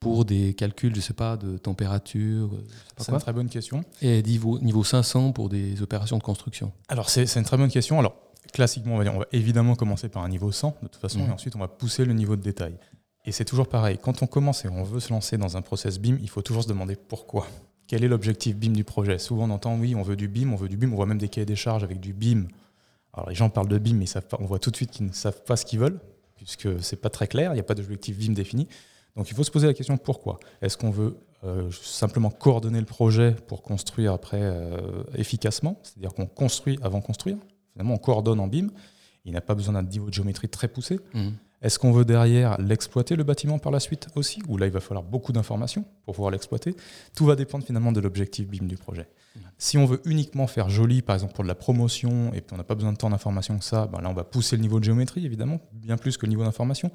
pour 0.00 0.24
des 0.24 0.54
calculs, 0.54 0.94
je 0.94 1.00
sais 1.00 1.12
pas, 1.12 1.36
de 1.36 1.58
température, 1.58 2.50
euh, 2.54 2.64
c'est 2.98 3.10
une 3.10 3.18
très 3.18 3.32
bonne 3.32 3.48
question. 3.48 3.82
et 4.00 4.22
niveau, 4.22 4.58
niveau 4.60 4.84
500 4.84 5.32
pour 5.32 5.48
des 5.48 5.82
opérations 5.82 6.18
de 6.18 6.22
construction 6.22 6.70
Alors, 6.88 7.10
c'est 7.10 7.24
une 7.36 7.42
très 7.44 7.56
bonne 7.56 7.70
question. 7.70 7.98
Alors, 7.98 8.14
classiquement, 8.52 8.94
on 8.94 8.98
va, 8.98 9.04
dire, 9.04 9.14
on 9.14 9.18
va 9.18 9.26
évidemment 9.32 9.74
commencer 9.74 10.08
par 10.08 10.22
un 10.22 10.28
niveau 10.28 10.52
100, 10.52 10.76
de 10.82 10.88
toute 10.88 11.00
façon, 11.00 11.18
Mhm. 11.18 11.30
et 11.30 11.32
ensuite, 11.32 11.56
on 11.56 11.58
va 11.58 11.66
pousser 11.68 12.04
le 12.04 12.12
niveau 12.12 12.36
de 12.36 12.42
détail. 12.42 12.74
Et 13.28 13.30
c'est 13.30 13.44
toujours 13.44 13.68
pareil. 13.68 13.98
Quand 14.00 14.22
on 14.22 14.26
commence 14.26 14.64
et 14.64 14.70
on 14.70 14.82
veut 14.84 15.00
se 15.00 15.10
lancer 15.10 15.36
dans 15.36 15.58
un 15.58 15.60
process 15.60 15.98
BIM, 15.98 16.16
il 16.22 16.30
faut 16.30 16.40
toujours 16.40 16.62
se 16.62 16.68
demander 16.68 16.96
pourquoi. 16.96 17.46
Quel 17.86 18.02
est 18.02 18.08
l'objectif 18.08 18.56
BIM 18.56 18.72
du 18.72 18.84
projet? 18.84 19.18
Souvent, 19.18 19.44
on 19.44 19.50
entend 19.50 19.78
oui, 19.78 19.94
on 19.94 20.00
veut 20.00 20.16
du 20.16 20.28
BIM, 20.28 20.50
on 20.50 20.56
veut 20.56 20.70
du 20.70 20.78
BIM, 20.78 20.94
on 20.94 20.96
voit 20.96 21.04
même 21.04 21.18
des 21.18 21.28
cahiers 21.28 21.44
des 21.44 21.54
charges 21.54 21.84
avec 21.84 22.00
du 22.00 22.14
BIM. 22.14 22.46
Alors, 23.12 23.28
les 23.28 23.34
gens 23.34 23.50
parlent 23.50 23.68
de 23.68 23.76
BIM, 23.76 23.96
mais 23.96 24.06
on 24.38 24.46
voit 24.46 24.58
tout 24.58 24.70
de 24.70 24.76
suite 24.76 24.92
qu'ils 24.92 25.04
ne 25.04 25.12
savent 25.12 25.42
pas 25.44 25.56
ce 25.56 25.66
qu'ils 25.66 25.78
veulent, 25.78 26.00
puisque 26.36 26.82
c'est 26.82 26.96
pas 26.96 27.10
très 27.10 27.26
clair, 27.26 27.50
il 27.52 27.56
n'y 27.56 27.60
a 27.60 27.64
pas 27.64 27.74
d'objectif 27.74 28.16
BIM 28.16 28.32
défini. 28.32 28.66
Donc, 29.14 29.30
il 29.30 29.36
faut 29.36 29.44
se 29.44 29.50
poser 29.50 29.66
la 29.66 29.74
question 29.74 29.98
pourquoi? 29.98 30.40
Est-ce 30.62 30.78
qu'on 30.78 30.90
veut 30.90 31.18
euh, 31.44 31.70
simplement 31.70 32.30
coordonner 32.30 32.80
le 32.80 32.86
projet 32.86 33.36
pour 33.46 33.60
construire 33.60 34.14
après 34.14 34.40
euh, 34.40 35.02
efficacement? 35.16 35.78
C'est-à-dire 35.82 36.14
qu'on 36.14 36.24
construit 36.24 36.78
avant 36.80 37.02
construire 37.02 37.36
Finalement, 37.72 37.92
on 37.92 37.98
coordonne 37.98 38.40
en 38.40 38.46
BIM. 38.46 38.68
Il 39.26 39.34
n'a 39.34 39.42
pas 39.42 39.54
besoin 39.54 39.74
d'un 39.74 39.82
niveau 39.82 40.08
de 40.08 40.14
géométrie 40.14 40.48
très 40.48 40.68
poussé. 40.68 40.98
Mhm. 41.12 41.34
Est-ce 41.60 41.78
qu'on 41.78 41.90
veut 41.90 42.04
derrière 42.04 42.60
l'exploiter 42.60 43.16
le 43.16 43.24
bâtiment 43.24 43.58
par 43.58 43.72
la 43.72 43.80
suite 43.80 44.06
aussi 44.14 44.40
Ou 44.46 44.56
là, 44.56 44.66
il 44.66 44.72
va 44.72 44.80
falloir 44.80 45.04
beaucoup 45.04 45.32
d'informations 45.32 45.84
pour 46.04 46.14
pouvoir 46.14 46.30
l'exploiter. 46.30 46.76
Tout 47.16 47.26
va 47.26 47.34
dépendre 47.34 47.64
finalement 47.64 47.90
de 47.90 48.00
l'objectif 48.00 48.46
BIM 48.46 48.66
du 48.66 48.76
projet. 48.76 49.08
Si 49.58 49.76
on 49.76 49.84
veut 49.84 50.00
uniquement 50.04 50.46
faire 50.46 50.70
joli, 50.70 51.02
par 51.02 51.14
exemple 51.16 51.34
pour 51.34 51.42
de 51.42 51.48
la 51.48 51.56
promotion, 51.56 52.32
et 52.32 52.40
puis 52.40 52.54
on 52.54 52.56
n'a 52.56 52.64
pas 52.64 52.76
besoin 52.76 52.92
de 52.92 52.96
tant 52.96 53.10
d'informations 53.10 53.58
que 53.58 53.64
ça, 53.64 53.86
ben 53.86 54.00
là 54.00 54.08
on 54.08 54.14
va 54.14 54.24
pousser 54.24 54.56
le 54.56 54.62
niveau 54.62 54.78
de 54.78 54.84
géométrie 54.84 55.26
évidemment, 55.26 55.60
bien 55.72 55.96
plus 55.96 56.16
que 56.16 56.26
le 56.26 56.30
niveau 56.30 56.44
d'information. 56.44 56.92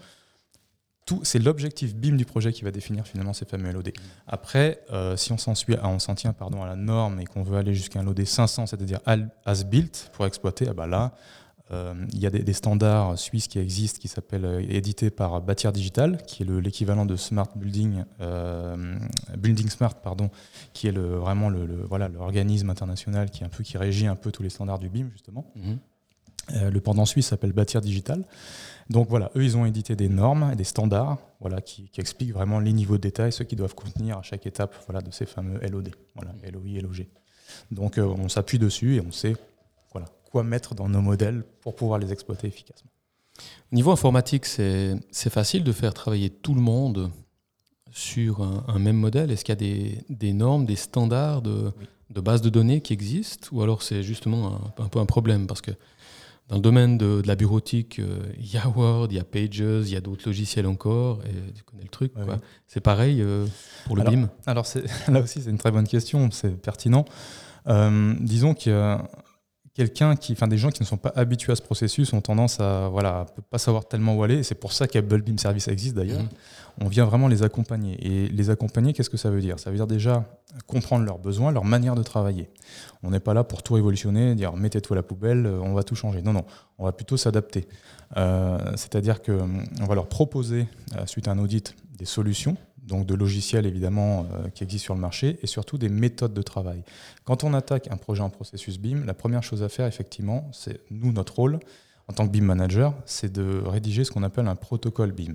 C'est 1.24 1.40
l'objectif 1.40 1.94
BIM 1.94 2.16
du 2.16 2.24
projet 2.24 2.54
qui 2.54 2.64
va 2.64 2.72
définir 2.72 3.06
finalement 3.06 3.34
ces 3.34 3.46
fameux 3.46 3.72
LOD. 3.74 3.92
Après, 4.26 4.86
euh, 4.94 5.18
si 5.18 5.34
on 5.34 5.38
s'en, 5.38 5.54
suit, 5.54 5.76
on 5.84 6.00
s'en 6.00 6.16
tient 6.16 6.32
pardon, 6.32 6.64
à 6.64 6.68
la 6.68 6.78
norme 6.78 7.20
et 7.20 7.26
qu'on 7.26 7.44
veut 7.44 7.58
aller 7.58 7.74
jusqu'à 7.74 8.00
un 8.00 8.04
LOD 8.04 8.24
500, 8.24 8.68
c'est-à-dire 8.68 9.00
as 9.06 9.64
built 9.66 10.10
pour 10.14 10.26
exploiter, 10.26 10.68
ah 10.70 10.74
ben 10.74 10.88
là, 10.88 11.14
il 11.72 12.20
y 12.20 12.28
a 12.28 12.30
des, 12.30 12.54
standards 12.54 13.18
suisses 13.18 13.48
qui 13.48 13.58
existent, 13.58 14.00
qui 14.00 14.08
s'appellent 14.08 14.46
euh, 14.46 14.66
édités 14.70 15.10
par 15.10 15.42
Bâtir 15.42 15.72
Digital, 15.72 16.22
qui 16.28 16.44
est 16.44 16.46
l'équivalent 16.46 17.06
de 17.06 17.16
Smart 17.16 17.50
Building, 17.56 18.04
euh, 18.22 18.98
Building 19.38 19.70
Smart, 19.70 19.96
pardon, 19.96 20.30
qui 20.74 20.88
est 20.88 20.92
le, 20.92 21.16
vraiment 21.16 21.50
le, 21.50 21.84
voilà 21.88 22.10
l'organisme 22.10 22.70
international 22.70 23.32
qui 23.32 23.44
un 23.44 23.50
peu 23.50 23.64
qui 23.64 23.78
régit 23.78 24.08
un 24.08 24.16
peu 24.16 24.32
tous 24.32 24.44
les 24.44 24.50
standards 24.50 24.80
du 24.80 24.90
BIM 24.90 25.10
justement. 25.12 25.52
Mhm. 25.56 26.70
le 26.70 26.82
pendant 26.82 27.06
suisse 27.06 27.28
s'appelle 27.28 27.54
Bâtir 27.54 27.82
Digital. 27.82 28.24
Donc 28.90 29.08
voilà, 29.10 29.32
eux, 29.36 29.44
ils 29.44 29.56
ont 29.56 29.66
édité 29.66 29.96
des 29.96 30.10
normes 30.10 30.50
et 30.52 30.56
des 30.56 30.66
standards 30.66 31.18
voilà, 31.40 31.62
qui, 31.62 31.90
expliquent 31.98 32.34
vraiment 32.34 32.60
les 32.60 32.74
niveaux 32.74 32.98
de 32.98 33.02
détail, 33.02 33.32
ce 33.32 33.44
qu'ils 33.44 33.58
doivent 33.58 33.76
contenir 33.76 34.18
à 34.18 34.22
chaque 34.22 34.46
étape 34.46 34.76
voilà, 34.86 35.02
de 35.02 35.12
ces 35.12 35.26
fameux 35.26 35.60
LOD, 35.66 35.90
voilà, 36.16 36.34
LOI, 36.52 36.82
LOG. 36.82 37.08
Donc 37.72 37.98
on 37.98 38.28
s'appuie 38.30 38.60
dessus 38.60 38.96
et 38.96 39.02
on 39.02 39.12
sait 39.12 39.36
quoi 40.34 40.44
mettre 40.44 40.74
dans 40.74 40.90
nos 40.90 41.00
modèles 41.00 41.44
pour 41.62 41.76
pouvoir 41.76 42.00
les 42.00 42.12
exploiter 42.12 42.48
efficacement. 42.48 42.90
Au 43.72 43.76
niveau 43.76 43.92
informatique, 43.92 44.46
c'est 44.48 45.30
facile 45.30 45.64
de 45.64 45.72
faire 45.72 45.94
travailler 45.94 46.32
tout 46.32 46.56
le 46.56 46.62
monde 46.62 47.12
sur 47.92 48.42
un, 48.42 48.80
même 48.80 48.98
modèle 48.98 49.30
Est-ce 49.30 49.46
qu'il 49.46 49.54
y 49.54 49.94
a 49.94 50.02
des, 50.10 50.34
normes, 50.34 50.66
des 50.66 50.76
standards 50.76 51.44
de, 51.44 51.72
de 52.10 52.20
base 52.20 52.42
de 52.42 52.50
données 52.50 52.82
qui 52.82 52.94
existent 52.94 53.48
Ou 53.52 53.62
alors 53.62 53.84
c'est 53.84 54.02
justement 54.02 54.60
un, 54.80 54.88
peu 54.88 55.00
un 55.00 55.06
problème 55.06 55.46
Parce 55.46 55.62
que 55.62 55.72
dans 56.48 56.56
le 56.56 56.62
domaine 56.62 56.98
de, 56.98 57.22
la 57.26 57.36
bureautique, 57.36 58.00
euh, 58.00 58.20
il 58.40 58.52
y 58.52 58.58
a 58.58 58.68
Word, 58.68 59.10
il 59.12 59.18
y 59.18 59.20
a 59.20 59.24
Pages, 59.24 59.60
il 59.60 59.90
y 59.90 59.96
a 59.96 60.02
d'autres 60.02 60.28
logiciels 60.28 60.66
encore, 60.66 61.22
et 61.26 61.54
tu 61.54 61.64
connais 61.64 61.84
le 61.84 61.90
truc. 61.90 62.12
C'est 62.68 62.82
pareil 62.82 63.22
euh, 63.22 63.46
pour 63.86 63.96
le 63.96 64.04
BIM? 64.04 64.30
Alors 64.48 64.66
là 65.08 65.22
aussi, 65.22 65.42
c'est 65.44 65.52
une 65.52 65.60
très 65.60 65.72
bonne 65.72 65.88
question, 65.88 66.32
c'est 66.32 66.60
pertinent. 66.60 67.06
Euh, 67.68 68.16
disons 68.20 68.56
que 68.56 68.98
quelqu'un 69.74 70.16
qui, 70.16 70.34
enfin 70.34 70.48
des 70.48 70.58
gens 70.58 70.70
qui 70.70 70.82
ne 70.82 70.88
sont 70.88 70.98
pas 70.98 71.12
habitués 71.16 71.52
à 71.52 71.56
ce 71.56 71.62
processus 71.62 72.14
ont 72.14 72.22
tendance 72.22 72.60
à 72.60 72.90
voilà, 72.90 73.26
pas 73.50 73.58
savoir 73.58 73.86
tellement 73.86 74.16
où 74.16 74.24
aller. 74.24 74.38
Et 74.38 74.44
c'est 74.44 74.56
pour 74.56 74.72
ça 74.72 74.88
qu'Apple 74.88 75.22
Beam 75.22 75.38
Service 75.38 75.68
existe 75.68 75.96
d'ailleurs. 75.96 76.22
Mhm. 76.22 76.30
On 76.82 76.88
vient 76.88 77.06
vraiment 77.06 77.28
les 77.28 77.44
accompagner. 77.44 77.98
Et 78.02 78.28
les 78.30 78.50
accompagner, 78.50 78.94
qu'est-ce 78.94 79.10
que 79.10 79.18
ça 79.18 79.30
veut 79.30 79.42
dire? 79.42 79.60
Ça 79.60 79.70
veut 79.70 79.76
dire 79.76 79.88
déjà 79.88 80.26
comprendre 80.68 81.06
leurs 81.06 81.20
besoins, 81.20 81.52
leur 81.52 81.66
manière 81.66 81.96
de 81.96 82.04
travailler. 82.04 82.50
On 83.04 83.12
n'est 83.12 83.20
pas 83.20 83.34
là 83.34 83.44
pour 83.44 83.64
tout 83.64 83.74
révolutionner, 83.74 84.36
dire 84.36 84.56
mettez 84.56 84.82
tout 84.82 84.94
à 84.94 84.96
la 84.96 85.04
poubelle, 85.04 85.46
euh, 85.46 85.60
on 85.62 85.74
va 85.74 85.84
tout 85.84 85.96
changer. 85.96 86.22
Non, 86.22 86.34
non, 86.34 86.46
on 86.78 86.86
va 86.86 86.92
plutôt 86.92 87.18
s'adapter. 87.18 87.68
Euh, 88.18 88.58
c'est-à-dire 88.76 89.22
qu'on 89.22 89.86
va 89.88 89.96
leur 89.96 90.08
proposer, 90.08 90.68
euh, 90.96 91.06
suite 91.06 91.28
à 91.28 91.32
un 91.32 91.40
audit, 91.40 91.76
des 91.98 92.06
solutions 92.06 92.58
donc 92.84 93.06
de 93.06 93.16
logiciels 93.16 93.66
évidemment 93.66 94.26
euh, 94.34 94.50
qui 94.50 94.64
existent 94.64 94.86
sur 94.86 94.96
le 94.96 95.02
marché, 95.02 95.40
et 95.42 95.48
surtout 95.48 95.78
des 95.78 95.90
méthodes 95.90 96.34
de 96.34 96.42
travail. 96.42 96.84
Quand 97.24 97.44
on 97.44 97.54
attaque 97.54 97.88
un 97.92 97.98
projet 97.98 98.22
en 98.22 98.30
processus 98.30 98.78
BIM, 98.78 99.06
la 99.06 99.14
première 99.14 99.44
chose 99.44 99.64
à 99.64 99.70
faire, 99.70 99.88
effectivement, 99.88 100.50
c'est 100.52 100.82
nous, 100.92 101.12
notre 101.12 101.36
rôle 101.36 101.60
en 102.08 102.14
tant 102.14 102.28
que 102.28 102.32
BIM 102.32 102.44
manager, 102.44 102.94
c'est 103.06 103.32
de 103.32 103.62
rédiger 103.66 104.04
ce 104.04 104.12
qu'on 104.12 104.24
appelle 104.24 104.48
un 104.48 104.56
protocole 104.56 105.12
BIM. 105.12 105.34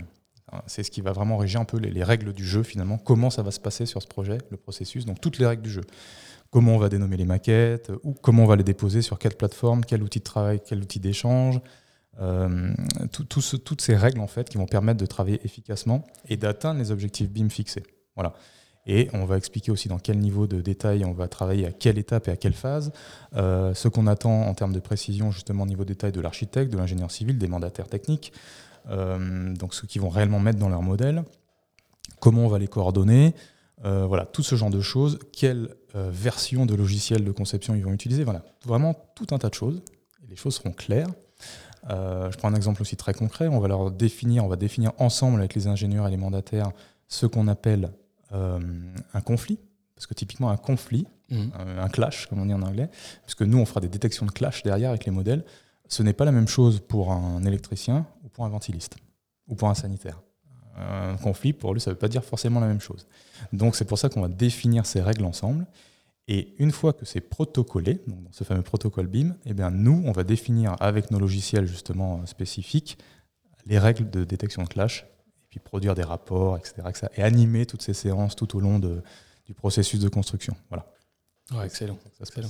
C'est 0.66 0.82
ce 0.82 0.90
qui 0.90 1.02
va 1.02 1.12
vraiment 1.12 1.36
régir 1.36 1.60
un 1.60 1.66
peu 1.66 1.78
les, 1.78 2.02
règles 2.02 2.32
du 2.32 2.44
jeu 2.44 2.62
finalement, 2.62 2.96
comment 2.96 3.28
ça 3.28 3.42
va 3.42 3.50
se 3.50 3.60
passer 3.60 3.84
sur 3.84 4.02
ce 4.02 4.06
projet, 4.06 4.38
le 4.50 4.56
processus, 4.56 5.04
donc 5.04 5.20
toutes 5.20 5.38
les 5.38 5.46
règles 5.46 5.62
du 5.62 5.70
jeu. 5.70 5.82
Comment 6.50 6.76
on 6.76 6.78
va 6.78 6.88
dénommer 6.88 7.18
les 7.18 7.26
maquettes, 7.26 7.92
ou 8.02 8.14
comment 8.14 8.44
on 8.44 8.46
va 8.46 8.56
les 8.56 8.64
déposer 8.64 9.02
sur 9.02 9.18
quelle 9.18 9.34
plateforme, 9.34 9.84
quel 9.84 10.02
outil 10.02 10.20
de 10.20 10.24
travail, 10.24 10.60
quel 10.66 10.80
outil 10.80 11.00
d'échange, 11.00 11.60
euh, 12.20 12.74
toutes 13.10 13.80
ces 13.80 13.94
règles 13.94 14.20
en 14.20 14.26
fait 14.26 14.48
qui 14.48 14.58
vont 14.58 14.66
permettre 14.66 14.98
de 14.98 15.06
travailler 15.06 15.40
efficacement 15.44 16.04
et 16.28 16.36
d'atteindre 16.36 16.80
les 16.80 16.90
objectifs 16.90 17.30
BIM 17.30 17.48
fixés. 17.48 17.84
Voilà. 18.16 18.34
Et 18.86 19.08
on 19.12 19.24
va 19.24 19.36
expliquer 19.36 19.70
aussi 19.70 19.88
dans 19.88 19.98
quel 19.98 20.18
niveau 20.18 20.46
de 20.46 20.60
détail 20.60 21.04
on 21.04 21.12
va 21.12 21.28
travailler, 21.28 21.66
à 21.66 21.72
quelle 21.72 21.98
étape 21.98 22.26
et 22.26 22.30
à 22.30 22.36
quelle 22.36 22.54
phase, 22.54 22.90
euh, 23.36 23.74
ce 23.74 23.86
qu'on 23.86 24.06
attend 24.06 24.46
en 24.46 24.54
termes 24.54 24.72
de 24.72 24.80
précision 24.80 25.30
justement 25.30 25.64
au 25.64 25.66
niveau 25.66 25.84
détail 25.84 26.10
de 26.10 26.20
l'architecte, 26.20 26.72
de 26.72 26.78
l'ingénieur 26.78 27.10
civil, 27.10 27.38
des 27.38 27.48
mandataires 27.48 27.88
techniques, 27.88 28.32
euh, 28.88 29.54
donc 29.54 29.74
ceux 29.74 29.86
qui 29.86 29.98
vont 29.98 30.08
réellement 30.08 30.40
mettre 30.40 30.58
dans 30.58 30.70
leur 30.70 30.82
modèle, 30.82 31.22
comment 32.18 32.46
on 32.46 32.48
va 32.48 32.58
les 32.58 32.68
coordonner, 32.68 33.34
voilà, 33.84 34.26
tout 34.26 34.42
ce 34.42 34.56
genre 34.56 34.70
de 34.70 34.80
choses, 34.80 35.20
quelle 35.32 35.68
version 35.94 36.66
de 36.66 36.74
logiciel 36.74 37.22
de 37.24 37.30
conception 37.30 37.76
ils 37.76 37.84
vont 37.84 37.92
utiliser, 37.92 38.24
voilà, 38.24 38.42
vraiment 38.64 38.94
tout 39.14 39.26
un 39.30 39.38
tas 39.38 39.50
de 39.50 39.54
choses. 39.54 39.82
les 40.28 40.34
choses 40.34 40.56
seront 40.56 40.72
claires. 40.72 41.08
Euh, 41.90 42.30
je 42.30 42.36
prends 42.36 42.48
un 42.48 42.54
exemple 42.54 42.82
aussi 42.82 42.96
très 42.96 43.14
concret. 43.14 43.48
On 43.48 43.60
va 43.60 43.68
leur 43.68 43.90
définir, 43.90 44.44
on 44.44 44.48
va 44.48 44.56
définir 44.56 44.92
ensemble 44.98 45.38
avec 45.38 45.54
les 45.54 45.66
ingénieurs 45.66 46.06
et 46.06 46.10
les 46.10 46.16
mandataires 46.16 46.72
ce 47.08 47.26
qu'on 47.26 47.48
appelle 47.48 47.90
euh, 48.32 48.60
un 49.14 49.20
conflit. 49.20 49.58
Parce 49.94 50.06
que 50.06 50.14
typiquement, 50.14 50.50
un 50.50 50.56
conflit, 50.56 51.06
mmh. 51.30 51.36
euh, 51.58 51.82
un 51.82 51.88
clash, 51.88 52.26
comme 52.26 52.40
on 52.40 52.46
dit 52.46 52.54
en 52.54 52.62
anglais, 52.62 52.88
puisque 53.24 53.42
nous, 53.42 53.58
on 53.58 53.64
fera 53.64 53.80
des 53.80 53.88
détections 53.88 54.26
de 54.26 54.30
clash 54.30 54.62
derrière 54.62 54.90
avec 54.90 55.04
les 55.04 55.10
modèles, 55.10 55.44
ce 55.88 56.02
n'est 56.02 56.12
pas 56.12 56.24
la 56.24 56.32
même 56.32 56.46
chose 56.46 56.80
pour 56.80 57.12
un 57.12 57.42
électricien 57.44 58.06
ou 58.24 58.28
pour 58.28 58.44
un 58.44 58.48
ventiliste 58.48 58.96
ou 59.48 59.54
pour 59.54 59.68
un 59.68 59.74
sanitaire. 59.74 60.20
Un 60.76 61.16
conflit, 61.16 61.52
pour 61.52 61.74
lui, 61.74 61.80
ça 61.80 61.90
ne 61.90 61.94
veut 61.94 61.98
pas 61.98 62.08
dire 62.08 62.22
forcément 62.22 62.60
la 62.60 62.68
même 62.68 62.80
chose. 62.80 63.06
Donc, 63.52 63.74
c'est 63.74 63.86
pour 63.86 63.98
ça 63.98 64.08
qu'on 64.08 64.20
va 64.20 64.28
définir 64.28 64.86
ces 64.86 65.00
règles 65.00 65.24
ensemble. 65.24 65.66
Et 66.28 66.54
une 66.58 66.70
fois 66.72 66.92
que 66.92 67.06
c'est 67.06 67.22
protocolé, 67.22 68.00
donc 68.06 68.22
dans 68.22 68.32
ce 68.32 68.44
fameux 68.44 68.62
protocole 68.62 69.06
BIM, 69.06 69.34
eh 69.46 69.54
bien 69.54 69.70
nous, 69.70 70.02
on 70.04 70.12
va 70.12 70.24
définir 70.24 70.76
avec 70.78 71.10
nos 71.10 71.18
logiciels 71.18 71.66
justement 71.66 72.24
spécifiques 72.26 72.98
les 73.68 73.78
règles 73.78 74.10
de 74.10 74.24
détection 74.24 74.62
de 74.62 74.68
clash, 74.68 75.06
et 75.42 75.46
puis 75.50 75.60
produire 75.60 75.94
des 75.94 76.02
rapports, 76.02 76.56
etc. 76.56 76.82
et 77.16 77.22
animer 77.22 77.66
toutes 77.66 77.82
ces 77.82 77.94
séances 77.94 78.34
tout 78.34 78.56
au 78.56 78.60
long 78.60 78.78
de, 78.78 79.02
du 79.46 79.54
processus 79.54 80.00
de 80.00 80.08
construction. 80.08 80.56
Voilà. 80.70 80.86
excellent. 81.64 81.98
excellent. 82.20 82.48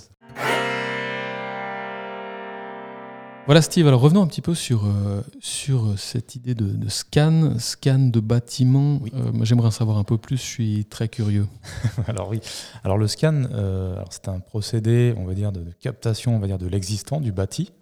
Voilà 3.49 3.63
Steve, 3.63 3.89
alors 3.89 4.03
revenons 4.03 4.21
un 4.21 4.27
petit 4.27 4.43
peu 4.43 4.55
sur, 4.55 4.85
euh, 4.85 5.23
sur 5.41 5.99
cette 5.99 6.35
idée 6.35 6.55
de, 6.55 6.87
scan, 6.91 7.59
scan 7.59 7.99
de 7.99 8.21
bâtiment. 8.21 9.01
Euh, 9.15 9.33
j'aimerais 9.41 9.69
en 9.69 9.71
savoir 9.71 9.97
un 9.97 10.05
peu 10.05 10.19
plus, 10.19 10.37
je 10.37 10.43
suis 10.43 10.85
très 10.85 11.09
curieux. 11.09 11.47
alors 12.09 12.29
oui, 12.29 12.41
alors 12.85 12.99
le 12.99 13.09
scan, 13.09 13.45
euh, 13.51 14.05
c'est 14.11 14.29
un 14.29 14.41
procédé, 14.41 15.15
on 15.17 15.25
va 15.25 15.33
dire, 15.33 15.51
de, 15.51 15.65
captation, 15.81 16.37
on 16.37 16.41
va 16.41 16.47
dire, 16.47 16.59
de 16.59 16.67
l'existant, 16.67 17.23
du 17.23 17.33
bâti, 17.33 17.73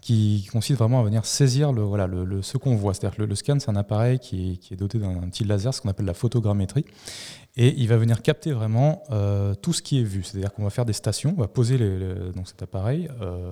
qui 0.00 0.48
consiste 0.50 0.80
vraiment 0.80 0.98
à 0.98 1.04
venir 1.04 1.24
saisir 1.24 1.72
le, 1.72 1.82
voilà, 1.82 2.08
le, 2.08 2.42
ce 2.42 2.58
qu'on 2.58 2.74
voit. 2.74 2.94
C'est-à-dire 2.94 3.18
que 3.18 3.22
le, 3.22 3.34
scan, 3.36 3.60
c'est 3.60 3.70
un 3.70 3.76
appareil 3.76 4.18
qui 4.18 4.54
est, 4.54 4.56
qui 4.56 4.74
est 4.74 4.76
doté 4.76 4.98
d'un 4.98 5.20
petit 5.30 5.44
laser, 5.44 5.72
ce 5.72 5.82
qu'on 5.82 5.88
appelle 5.88 6.06
la 6.06 6.14
photogrammétrie. 6.14 6.84
Et 7.56 7.72
il 7.80 7.86
va 7.86 7.96
venir 7.96 8.22
capter 8.22 8.50
vraiment 8.50 9.04
tout 9.62 9.72
ce 9.72 9.82
qui 9.82 10.00
est 10.00 10.04
vu. 10.04 10.24
C'est-à-dire 10.24 10.52
qu'on 10.52 10.64
va 10.64 10.70
faire 10.70 10.84
des 10.84 10.92
stations, 10.92 11.32
on 11.38 11.40
va 11.40 11.46
poser 11.46 11.78
les, 11.78 12.32
donc 12.34 12.48
cet 12.48 12.60
appareil 12.60 13.08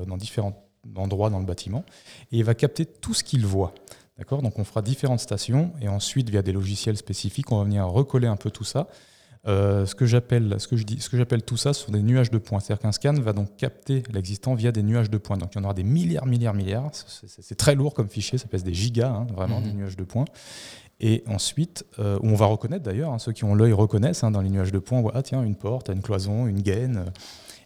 dans 0.08 0.16
différentes 0.16 0.56
endroit 0.96 1.30
dans 1.30 1.38
le 1.38 1.46
bâtiment, 1.46 1.84
et 2.30 2.38
il 2.38 2.44
va 2.44 2.54
capter 2.54 2.86
tout 2.86 3.14
ce 3.14 3.24
qu'il 3.24 3.46
voit. 3.46 3.74
D'accord? 4.18 4.42
Donc 4.42 4.58
on 4.58 4.64
fera 4.64 4.82
différentes 4.82 5.20
stations, 5.20 5.72
et 5.80 5.88
ensuite, 5.88 6.30
via 6.30 6.42
des 6.42 6.52
logiciels 6.52 6.96
spécifiques, 6.96 7.50
on 7.50 7.58
va 7.58 7.64
venir 7.64 7.86
recoller 7.86 8.26
un 8.26 8.36
peu 8.36 8.50
tout 8.50 8.64
ça. 8.64 8.88
Euh, 9.48 9.86
ce 9.86 9.96
que 9.96 10.06
j'appelle 10.06 10.54
ce 10.58 10.68
que 10.68 10.76
je 10.76 10.84
dis 10.84 11.00
ce 11.00 11.10
que 11.10 11.16
j'appelle 11.16 11.42
tout 11.42 11.56
ça 11.56 11.72
ce 11.72 11.84
sont 11.84 11.90
des 11.90 12.02
nuages 12.02 12.30
de 12.30 12.38
points 12.38 12.60
c'est-à-dire 12.60 12.80
qu'un 12.80 12.92
scan 12.92 13.14
va 13.14 13.32
donc 13.32 13.56
capter 13.56 14.04
l'existant 14.12 14.54
via 14.54 14.70
des 14.70 14.84
nuages 14.84 15.10
de 15.10 15.18
points 15.18 15.36
donc 15.36 15.52
il 15.52 15.58
y 15.58 15.60
en 15.60 15.64
aura 15.64 15.74
des 15.74 15.82
milliards 15.82 16.26
milliards 16.26 16.54
milliards 16.54 16.92
c'est 16.92 17.56
très 17.56 17.74
lourd 17.74 17.92
comme 17.92 18.08
fichier 18.08 18.38
ça 18.38 18.46
pèse 18.46 18.62
des 18.62 18.72
gigas 18.72 19.10
hein, 19.10 19.26
vraiment 19.34 19.58
mhm. 19.58 19.66
des 19.66 19.72
nuages 19.72 19.96
de 19.96 20.04
points 20.04 20.26
et 21.00 21.24
ensuite 21.26 21.84
euh, 21.98 22.20
on 22.22 22.36
va 22.36 22.46
reconnaître 22.46 22.84
d'ailleurs 22.84 23.12
hein, 23.12 23.18
ceux 23.18 23.32
qui 23.32 23.42
ont 23.42 23.56
l'œil 23.56 23.72
reconnaissent 23.72 24.22
hein, 24.22 24.30
dans 24.30 24.42
les 24.42 24.48
nuages 24.48 24.70
de 24.70 24.78
points 24.78 25.02
ah 25.12 25.24
tiens 25.24 25.42
une 25.42 25.56
porte 25.56 25.88
une 25.88 26.02
cloison 26.02 26.46
une 26.46 26.62
gaine 26.62 27.06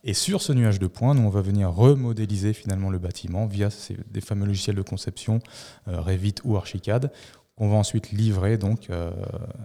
et 0.07 0.15
sur 0.15 0.41
ce 0.41 0.53
nuage 0.53 0.79
de 0.79 0.87
points, 0.87 1.15
nous, 1.15 1.23
on 1.23 1.31
va 1.31 1.41
venir 1.41 1.73
remodéliser 1.73 2.53
finalement 2.53 2.91
le 2.91 2.99
bâtiment 2.99 3.47
via 3.47 3.69
des 4.09 4.21
fameux 4.21 4.47
logiciels 4.47 4.77
de 4.77 4.83
conception, 4.83 5.41
euh, 5.89 6.01
Revit 6.01 6.37
ou 6.45 6.57
Archicad, 6.57 7.11
qu'on 7.57 7.69
va 7.69 7.77
ensuite 7.77 8.13
livrer 8.13 8.57
donc 8.57 8.89
euh, 8.89 9.11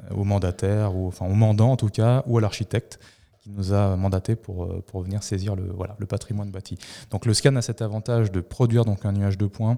au 0.09 0.23
mandataire, 0.23 0.95
ou 0.95 1.07
enfin 1.07 1.27
au 1.27 1.33
mandant 1.35 1.71
en 1.71 1.77
tout 1.77 1.89
cas, 1.89 2.23
ou 2.25 2.39
à 2.39 2.41
l'architecte 2.41 2.99
qui 3.41 3.51
nous 3.51 3.71
a 3.71 3.95
mandaté 3.95 4.35
pour, 4.35 4.65
euh, 4.65 4.83
pour 4.85 5.03
venir 5.03 5.21
saisir 5.21 5.55
le, 5.55 5.71
voilà, 5.71 5.95
le 5.99 6.07
patrimoine 6.07 6.49
bâti. 6.49 6.79
Donc 7.11 7.27
le 7.27 7.35
scan 7.35 7.55
a 7.55 7.61
cet 7.61 7.83
avantage 7.83 8.31
de 8.31 8.41
produire 8.41 8.83
donc 8.83 9.05
un 9.05 9.11
nuage 9.11 9.37
de 9.37 9.45
points 9.45 9.77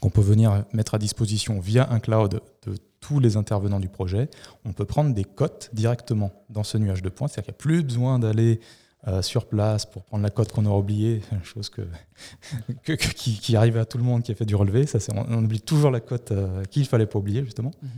qu'on 0.00 0.10
peut 0.10 0.22
venir 0.22 0.64
mettre 0.72 0.94
à 0.94 0.98
disposition 0.98 1.60
via 1.60 1.90
un 1.90 2.00
cloud 2.00 2.40
de 2.66 2.76
tous 3.00 3.20
les 3.20 3.36
intervenants 3.36 3.80
du 3.80 3.88
projet. 3.88 4.30
On 4.64 4.72
peut 4.72 4.86
prendre 4.86 5.14
des 5.14 5.24
cotes 5.24 5.68
directement 5.74 6.32
dans 6.48 6.64
ce 6.64 6.78
nuage 6.78 7.02
de 7.02 7.08
points, 7.10 7.28
c'est-à-dire 7.28 7.44
qu'il 7.44 7.52
n'y 7.52 7.56
a 7.56 7.78
plus 7.78 7.82
besoin 7.82 8.18
d'aller 8.18 8.60
euh, 9.08 9.22
sur 9.22 9.46
place 9.46 9.86
pour 9.86 10.02
prendre 10.02 10.24
la 10.24 10.30
cote 10.30 10.50
qu'on 10.50 10.66
aura 10.66 10.78
oubliée, 10.78 11.22
chose 11.44 11.70
que, 11.70 11.82
qui, 12.92 13.54
arrive 13.54 13.76
à 13.76 13.84
tout 13.84 13.98
le 13.98 14.04
monde 14.04 14.24
qui 14.24 14.32
a 14.32 14.34
fait 14.34 14.44
du 14.44 14.56
relevé. 14.56 14.84
Ça, 14.86 14.98
on, 15.14 15.44
oublie 15.44 15.60
toujours 15.60 15.92
la 15.92 16.00
cote 16.00 16.32
euh, 16.32 16.64
qu'il 16.64 16.84
fallait 16.86 17.06
pas 17.06 17.20
oublier, 17.20 17.44
justement. 17.44 17.70
Mhm. 17.82 17.90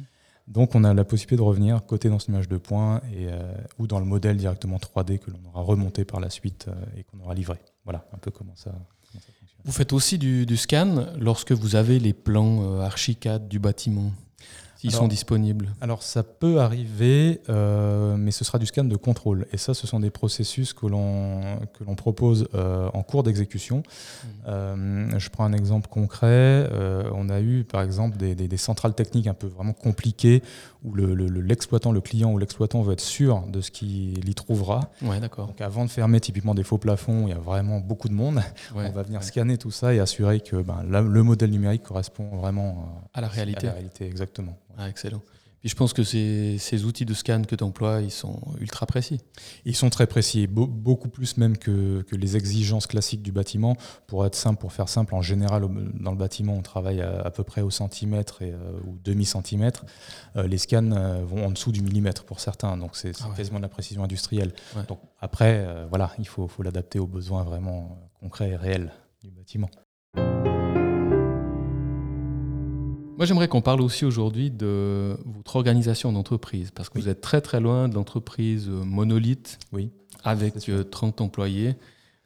Donc, 0.49 0.75
on 0.75 0.85
a 0.85 0.93
la 0.93 1.05
possibilité 1.05 1.37
de 1.37 1.43
revenir 1.43 1.85
côté 1.87 2.11
dans 2.11 2.19
cette 2.19 2.29
image 2.29 2.49
de 2.49 2.59
points 2.59 3.01
et, 3.15 3.29
euh, 3.29 3.41
ou 3.79 3.87
dans 3.87 4.01
le 4.01 4.05
modèle 4.05 4.37
directement 4.37 4.77
3D 4.77 5.19
que 5.19 5.31
l'on 5.31 5.41
aura 5.49 5.63
remonté 5.63 6.05
par 6.05 6.21
la 6.21 6.29
suite 6.29 6.67
et 6.97 7.05
qu'on 7.05 7.21
aura 7.21 7.35
livré. 7.35 7.57
Voilà 7.85 8.07
un 8.13 8.19
peu 8.19 8.31
comment 8.31 8.55
ça, 8.55 8.73
fonctionne. 9.03 9.63
Vous 9.65 9.73
faites 9.73 9.95
aussi 9.95 10.19
du, 10.19 10.45
du, 10.45 10.59
scan 10.59 11.07
lorsque 11.19 11.53
vous 11.53 11.75
avez 11.75 11.99
les 11.99 12.13
plans 12.13 12.81
archicad 12.81 13.49
du 13.49 13.59
bâtiment? 13.59 14.13
S'ils 14.79 14.93
sont 14.93 15.09
disponibles 15.09 15.75
Alors 15.81 16.05
ça 16.05 16.23
peut 16.23 16.61
arriver, 16.61 17.41
euh, 17.49 18.17
mais 18.17 18.31
ce 18.31 18.45
sera 18.45 18.61
du 18.61 18.67
scan 18.67 18.85
de 18.85 18.95
contrôle. 18.95 19.49
Et 19.53 19.57
ça, 19.57 19.75
ce 19.75 19.89
sont 19.89 19.99
des 19.99 20.11
processus 20.11 20.73
que 20.73 20.87
l'on 20.87 21.95
propose 21.97 22.49
euh, 22.55 22.89
en 22.95 23.03
cours 23.03 23.25
d'exécution. 23.25 23.79
Mmh. 23.79 24.29
Euh, 24.47 25.19
je 25.19 25.31
prends 25.31 25.45
un 25.45 25.53
exemple 25.53 25.89
concret. 25.89 26.71
on 27.13 27.29
a 27.29 27.41
eu 27.41 27.65
par 27.65 27.83
exemple 27.83 28.19
des, 28.19 28.37
des, 28.37 28.57
centrales 28.57 28.95
techniques 28.95 29.27
un 29.27 29.35
peu 29.35 29.49
vraiment 29.49 29.73
compliquées 29.73 30.45
où 30.85 30.95
l'exploitant, 30.95 31.91
le, 31.91 31.97
le, 31.97 32.01
client 32.01 32.33
ou 32.33 32.39
l'exploitant 32.39 32.83
veut 32.83 32.93
être 32.93 33.01
sûr 33.01 33.43
de 33.49 33.61
ce 33.61 33.71
qu'il 33.71 34.29
y 34.29 34.35
trouvera. 34.35 34.91
Ouais, 35.03 35.19
d'accord. 35.21 35.49
Donc 35.49 35.61
avant 35.61 35.85
de 35.85 35.91
fermer 35.91 36.21
typiquement 36.21 36.55
des 36.55 36.63
faux 36.63 36.79
plafonds, 36.79 37.27
il 37.27 37.31
y 37.31 37.33
a 37.33 37.39
vraiment 37.39 37.81
beaucoup 37.81 38.09
de 38.09 38.15
monde. 38.15 38.41
on 38.75 38.91
va 38.91 39.03
venir 39.03 39.23
scanner 39.23 39.59
tout 39.59 39.71
ça 39.71 39.93
et 39.95 39.99
assurer 39.99 40.41
que 40.41 40.57
ben, 40.57 40.83
le 40.85 41.23
modèle 41.23 41.51
numérique 41.51 41.83
correspond 41.83 42.37
vraiment 42.37 43.09
à 43.13 43.21
la 43.21 43.29
réalité. 43.29 43.67
À 43.67 43.71
la 43.71 43.75
réalité, 43.75 44.07
exactement. 44.07 44.57
Ah, 44.77 44.89
excellent. 44.89 45.23
Puis 45.61 45.69
je 45.69 45.75
pense 45.75 45.93
que 45.93 46.05
ces, 46.05 46.57
ces 46.59 46.85
outils 46.85 47.05
de 47.05 47.15
scan 47.15 47.43
que 47.43 47.57
tu 47.57 47.65
emploies, 47.65 48.01
ils 48.01 48.13
sont 48.13 48.41
ultra 48.61 48.87
précis. 48.87 49.21
Ils 49.65 49.75
sont 49.75 49.91
très 49.91 50.07
précis, 50.07 50.47
beaucoup 50.47 51.09
plus 51.09 51.37
même 51.37 51.57
que, 51.57 52.03
que, 52.03 52.15
les 52.15 52.37
exigences 52.37 52.87
classiques 52.87 53.23
du 53.23 53.33
bâtiment. 53.33 53.77
Pour 54.07 54.25
être 54.25 54.37
simple, 54.37 54.61
pour 54.61 54.73
faire 54.73 54.89
simple, 54.89 55.15
en 55.15 55.23
général, 55.23 55.67
dans 55.95 56.13
le 56.13 56.17
bâtiment, 56.17 56.55
on 56.55 56.63
travaille 56.63 57.01
à, 57.01 57.31
peu 57.31 57.43
près 57.43 57.63
au 57.63 57.71
centimètre 57.71 58.43
et, 58.43 58.53
euh, 58.53 58.81
ou 58.87 58.99
demi-centimètre. 59.03 59.85
Euh, 60.37 60.47
les 60.47 60.59
scans 60.59 60.93
euh, 60.93 61.25
vont 61.25 61.47
en 61.47 61.51
dessous 61.51 61.73
du 61.73 61.83
millimètre 61.83 62.25
pour 62.25 62.41
certains, 62.41 62.77
donc 62.77 62.97
c'est 62.97 63.13
ah 63.23 63.29
quasiment 63.37 63.59
de 63.59 63.63
la 63.63 63.69
précision 63.69 64.05
industrielle. 64.05 64.53
Donc 64.89 65.01
après, 65.21 65.67
voilà, 65.89 66.13
il 66.19 66.29
faut, 66.29 66.47
faut 66.47 66.63
l'adapter 66.63 66.99
aux 66.99 67.07
besoins 67.07 67.43
vraiment 67.43 67.99
concrets 68.21 68.51
et 68.51 68.57
réels 68.57 68.93
du 69.23 69.31
bâtiment. 69.31 69.71
Moi, 73.19 73.27
j'aimerais 73.27 73.49
qu'on 73.49 73.63
parle 73.63 73.81
aussi 73.81 74.05
aujourd'hui 74.05 74.49
de 74.49 75.19
votre 75.27 75.57
organisation 75.57 76.13
d'entreprise, 76.13 76.71
parce 76.73 76.89
que 76.89 77.01
vous 77.01 77.09
êtes 77.09 77.21
très 77.21 77.41
très 77.41 77.59
loin 77.59 77.89
de 77.89 77.97
l'entreprise 77.97 78.69
euh, 78.69 78.85
monolithe, 78.85 79.59
oui, 79.73 79.91
avec 80.23 80.55
30 80.55 81.21
euh, 81.21 81.25
employés. 81.25 81.75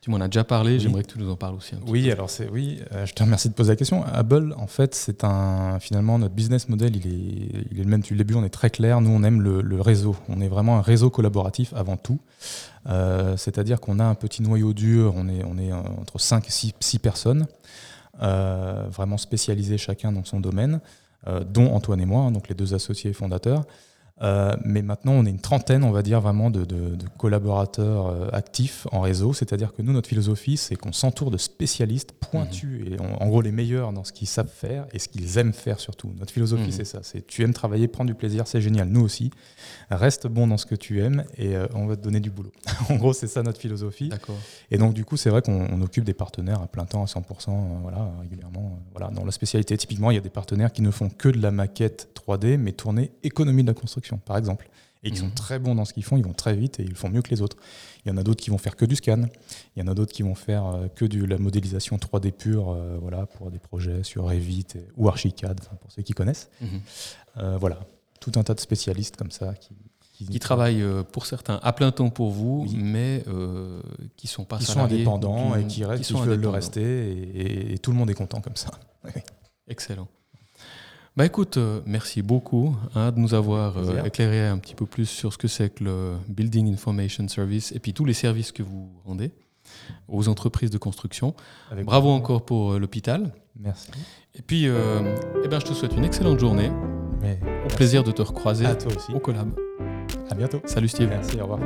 Tu 0.02 0.10
m'en 0.10 0.20
as 0.20 0.28
déjà 0.28 0.44
parlé, 0.44 0.78
j'aimerais 0.78 1.02
que 1.02 1.10
tu 1.10 1.18
nous 1.18 1.30
en 1.30 1.36
parles 1.36 1.54
aussi 1.54 1.74
un 1.74 1.78
petit 1.78 1.90
oui, 1.90 2.10
alors 2.10 2.28
c'est 2.28 2.46
oui, 2.50 2.80
euh, 2.92 3.06
je 3.06 3.14
te 3.14 3.22
remercie 3.22 3.48
de 3.48 3.54
poser 3.54 3.70
la 3.70 3.76
question. 3.76 4.04
Hubble, 4.04 4.54
en 4.58 4.66
fait, 4.66 4.94
c'est 4.94 5.24
un 5.24 5.80
finalement 5.80 6.18
notre 6.18 6.34
business 6.34 6.68
model, 6.68 6.94
il 6.94 7.06
est, 7.06 7.66
il 7.70 7.80
est 7.80 7.84
le 7.84 7.88
même 7.88 8.00
depuis 8.00 8.12
le 8.12 8.18
début, 8.18 8.34
on 8.34 8.44
est 8.44 8.50
très 8.50 8.68
clair. 8.68 9.00
Nous, 9.00 9.08
on 9.08 9.22
aime 9.22 9.40
le, 9.40 9.80
réseau. 9.80 10.14
On 10.28 10.42
est 10.42 10.48
vraiment 10.48 10.76
un 10.76 10.82
réseau 10.82 11.08
collaboratif 11.08 11.72
avant 11.72 11.96
tout. 11.96 12.18
C'est-à-dire 12.84 13.80
qu'on 13.80 13.98
a 13.98 14.04
un 14.04 14.14
petit 14.14 14.42
noyau 14.42 14.74
dur, 14.74 15.14
on 15.16 15.26
est, 15.28 15.42
on 15.44 15.56
est 15.56 15.72
entre 15.72 16.20
5 16.20 16.46
et 16.48 16.72
6 16.78 16.98
personnes. 16.98 17.46
Euh, 18.20 18.84
vraiment 18.90 19.16
spécialisés 19.16 19.78
chacun 19.78 20.12
dans 20.12 20.24
son 20.24 20.38
domaine, 20.38 20.80
euh, 21.26 21.44
dont 21.44 21.72
Antoine 21.72 21.98
et 21.98 22.04
moi, 22.04 22.24
hein, 22.24 22.30
donc 22.30 22.48
les 22.48 22.54
deux 22.54 22.74
associés 22.74 23.14
fondateurs. 23.14 23.64
Euh, 24.22 24.56
mais 24.64 24.82
maintenant, 24.82 25.12
on 25.12 25.26
est 25.26 25.30
une 25.30 25.40
trentaine, 25.40 25.82
on 25.84 25.90
va 25.90 26.02
dire, 26.02 26.20
vraiment 26.20 26.50
de, 26.50 26.66
collaborateurs 27.18 28.06
euh, 28.06 28.28
actifs 28.32 28.86
en 28.92 29.00
réseau. 29.00 29.32
C'est-à-dire 29.32 29.74
que 29.74 29.82
nous, 29.82 29.92
notre 29.92 30.08
philosophie, 30.08 30.56
c'est 30.56 30.76
qu'on 30.76 30.92
s'entoure 30.92 31.30
de 31.30 31.38
spécialistes 31.38 32.12
pointus 32.12 32.86
mhm. 32.86 32.94
et 32.94 33.00
en 33.00 33.28
gros 33.28 33.42
les 33.42 33.52
meilleurs 33.52 33.92
dans 33.92 34.04
ce 34.04 34.12
qu'ils 34.12 34.28
savent 34.28 34.50
faire 34.52 34.86
et 34.92 34.98
ce 34.98 35.08
qu'ils 35.08 35.38
aiment 35.38 35.52
faire 35.52 35.80
surtout. 35.80 36.12
Notre 36.18 36.32
philosophie, 36.32 36.66
mhm. 36.66 36.72
c'est 36.72 36.84
ça. 36.84 37.00
C'est 37.02 37.26
tu 37.26 37.42
aimes 37.42 37.52
travailler, 37.52 37.88
prendre 37.88 38.08
du 38.08 38.14
plaisir, 38.14 38.46
c'est 38.46 38.60
génial. 38.60 38.88
Nous 38.88 39.00
aussi, 39.00 39.30
reste 39.90 40.26
bon 40.26 40.46
dans 40.46 40.56
ce 40.56 40.66
que 40.66 40.74
tu 40.74 41.00
aimes 41.00 41.24
et 41.36 41.56
euh, 41.56 41.66
on 41.74 41.86
va 41.86 41.96
te 41.96 42.02
donner 42.02 42.20
du 42.20 42.30
boulot. 42.30 42.52
en 42.88 42.96
gros, 42.96 43.12
c'est 43.12 43.26
ça 43.26 43.42
notre 43.42 43.60
philosophie. 43.60 44.10
Et 44.70 44.78
donc, 44.78 44.94
du 44.94 45.04
coup, 45.04 45.16
c'est 45.16 45.30
vrai 45.30 45.42
qu'on 45.42 45.80
occupe 45.82 46.04
des 46.04 46.14
partenaires 46.14 46.62
à 46.62 46.66
plein 46.66 46.84
temps, 46.84 47.02
à 47.02 47.06
100%, 47.06 47.80
voilà, 47.82 48.08
régulièrement. 48.20 48.78
voilà. 48.92 49.10
Dans 49.10 49.24
la 49.24 49.32
spécialité, 49.32 49.76
typiquement, 49.76 50.10
il 50.10 50.14
y 50.14 50.18
a 50.18 50.22
des 50.22 50.30
partenaires 50.30 50.72
qui 50.72 50.82
ne 50.82 50.90
font 50.90 51.08
que 51.08 51.28
de 51.28 51.40
la 51.40 51.50
maquette 51.50 52.08
3D, 52.14 52.56
mais 52.56 52.72
tournée 52.72 53.10
économie 53.22 53.62
de 53.62 53.68
la 53.68 53.74
construction 53.74 54.11
par 54.18 54.36
exemple, 54.36 54.68
et 55.04 55.10
qui 55.10 55.16
sont 55.16 55.26
mhm. 55.26 55.34
très 55.34 55.58
bons 55.58 55.74
dans 55.74 55.84
ce 55.84 55.92
qu'ils 55.92 56.04
font, 56.04 56.16
ils 56.16 56.24
vont 56.24 56.32
très 56.32 56.54
vite 56.54 56.78
et 56.78 56.84
ils 56.84 56.94
font 56.94 57.08
mieux 57.08 57.22
que 57.22 57.30
les 57.30 57.42
autres. 57.42 57.56
Il 58.04 58.08
y 58.08 58.14
en 58.14 58.16
a 58.16 58.22
d'autres 58.22 58.42
qui 58.42 58.50
vont 58.50 58.58
faire 58.58 58.76
que 58.76 58.84
du 58.84 58.96
scan, 58.96 59.24
il 59.76 59.80
y 59.80 59.82
en 59.82 59.90
a 59.90 59.94
d'autres 59.94 60.12
qui 60.12 60.22
vont 60.22 60.34
faire 60.34 60.66
euh, 60.66 60.88
que 60.88 61.04
de 61.04 61.24
la 61.24 61.38
modélisation 61.38 61.96
3D 61.96 62.30
pure, 62.30 62.70
euh, 62.70 62.98
voilà, 63.00 63.26
pour 63.26 63.50
des 63.50 63.58
projets 63.58 64.04
sur 64.04 64.24
Revit 64.24 64.66
ou 64.96 65.08
Archicad, 65.08 65.60
pour 65.80 65.90
ceux 65.90 66.02
qui 66.02 66.12
connaissent. 66.12 66.50
Mhm. 66.60 66.68
Euh, 67.38 67.56
voilà, 67.58 67.80
tout 68.20 68.32
un 68.36 68.44
tas 68.44 68.54
de 68.54 68.60
spécialistes 68.60 69.16
comme 69.16 69.32
ça 69.32 69.54
qui, 69.54 69.74
qui, 70.12 70.38
travaillent 70.38 70.84
pour 71.10 71.26
certains 71.26 71.58
à 71.64 71.72
plein 71.72 71.90
temps 71.90 72.10
pour 72.10 72.30
vous, 72.30 72.66
mais 72.72 73.24
qui 74.16 74.28
sont 74.28 74.44
pas 74.44 74.58
qui 74.58 74.66
sont 74.66 74.80
indépendants 74.80 75.56
et 75.56 75.66
qui, 75.66 75.84
restent, 75.84 76.04
qui, 76.04 76.12
veulent 76.12 76.40
le 76.40 76.48
rester, 76.48 77.72
et, 77.72 77.78
tout 77.78 77.90
le 77.90 77.96
monde 77.96 78.10
est 78.10 78.14
content 78.14 78.40
comme 78.40 78.56
ça. 78.56 78.70
Excellent. 79.66 80.06
Bah 81.14 81.26
écoute, 81.26 81.58
euh, 81.58 81.80
merci 81.84 82.22
beaucoup 82.22 82.74
hein, 82.94 83.12
de 83.12 83.18
nous 83.18 83.34
avoir 83.34 83.76
euh, 83.76 84.02
éclairé 84.04 84.46
un 84.46 84.56
petit 84.56 84.74
peu 84.74 84.86
plus 84.86 85.04
sur 85.04 85.30
ce 85.30 85.36
que 85.36 85.46
c'est 85.46 85.68
que 85.68 85.84
le 85.84 86.14
Building 86.28 86.72
Information 86.72 87.28
Service 87.28 87.70
et 87.72 87.80
puis 87.80 87.92
tous 87.92 88.06
les 88.06 88.14
services 88.14 88.50
que 88.50 88.62
vous 88.62 88.88
rendez 89.04 89.30
aux 90.08 90.28
entreprises 90.28 90.70
de 90.70 90.78
construction. 90.78 91.34
Bravo 91.84 92.08
encore 92.08 92.46
pour 92.46 92.72
euh, 92.72 92.78
l'hôpital. 92.78 93.34
Merci. 93.60 93.90
Et 94.34 94.40
puis, 94.40 94.64
eh 94.64 95.48
ben, 95.48 95.60
je 95.60 95.66
te 95.66 95.74
souhaite 95.74 95.94
une 95.94 96.04
excellente 96.04 96.40
journée. 96.40 96.70
au 97.66 97.68
plaisir 97.76 98.02
de 98.02 98.10
te 98.10 98.22
recroiser 98.22 98.64
à 98.64 98.74
toi 98.74 98.90
aussi. 98.96 99.12
au 99.12 99.20
collab. 99.20 99.54
À 100.30 100.34
bientôt. 100.34 100.62
Salut 100.64 100.88
Steve. 100.88 101.10
Merci, 101.10 101.38
au 101.38 101.46
revoir. 101.46 101.60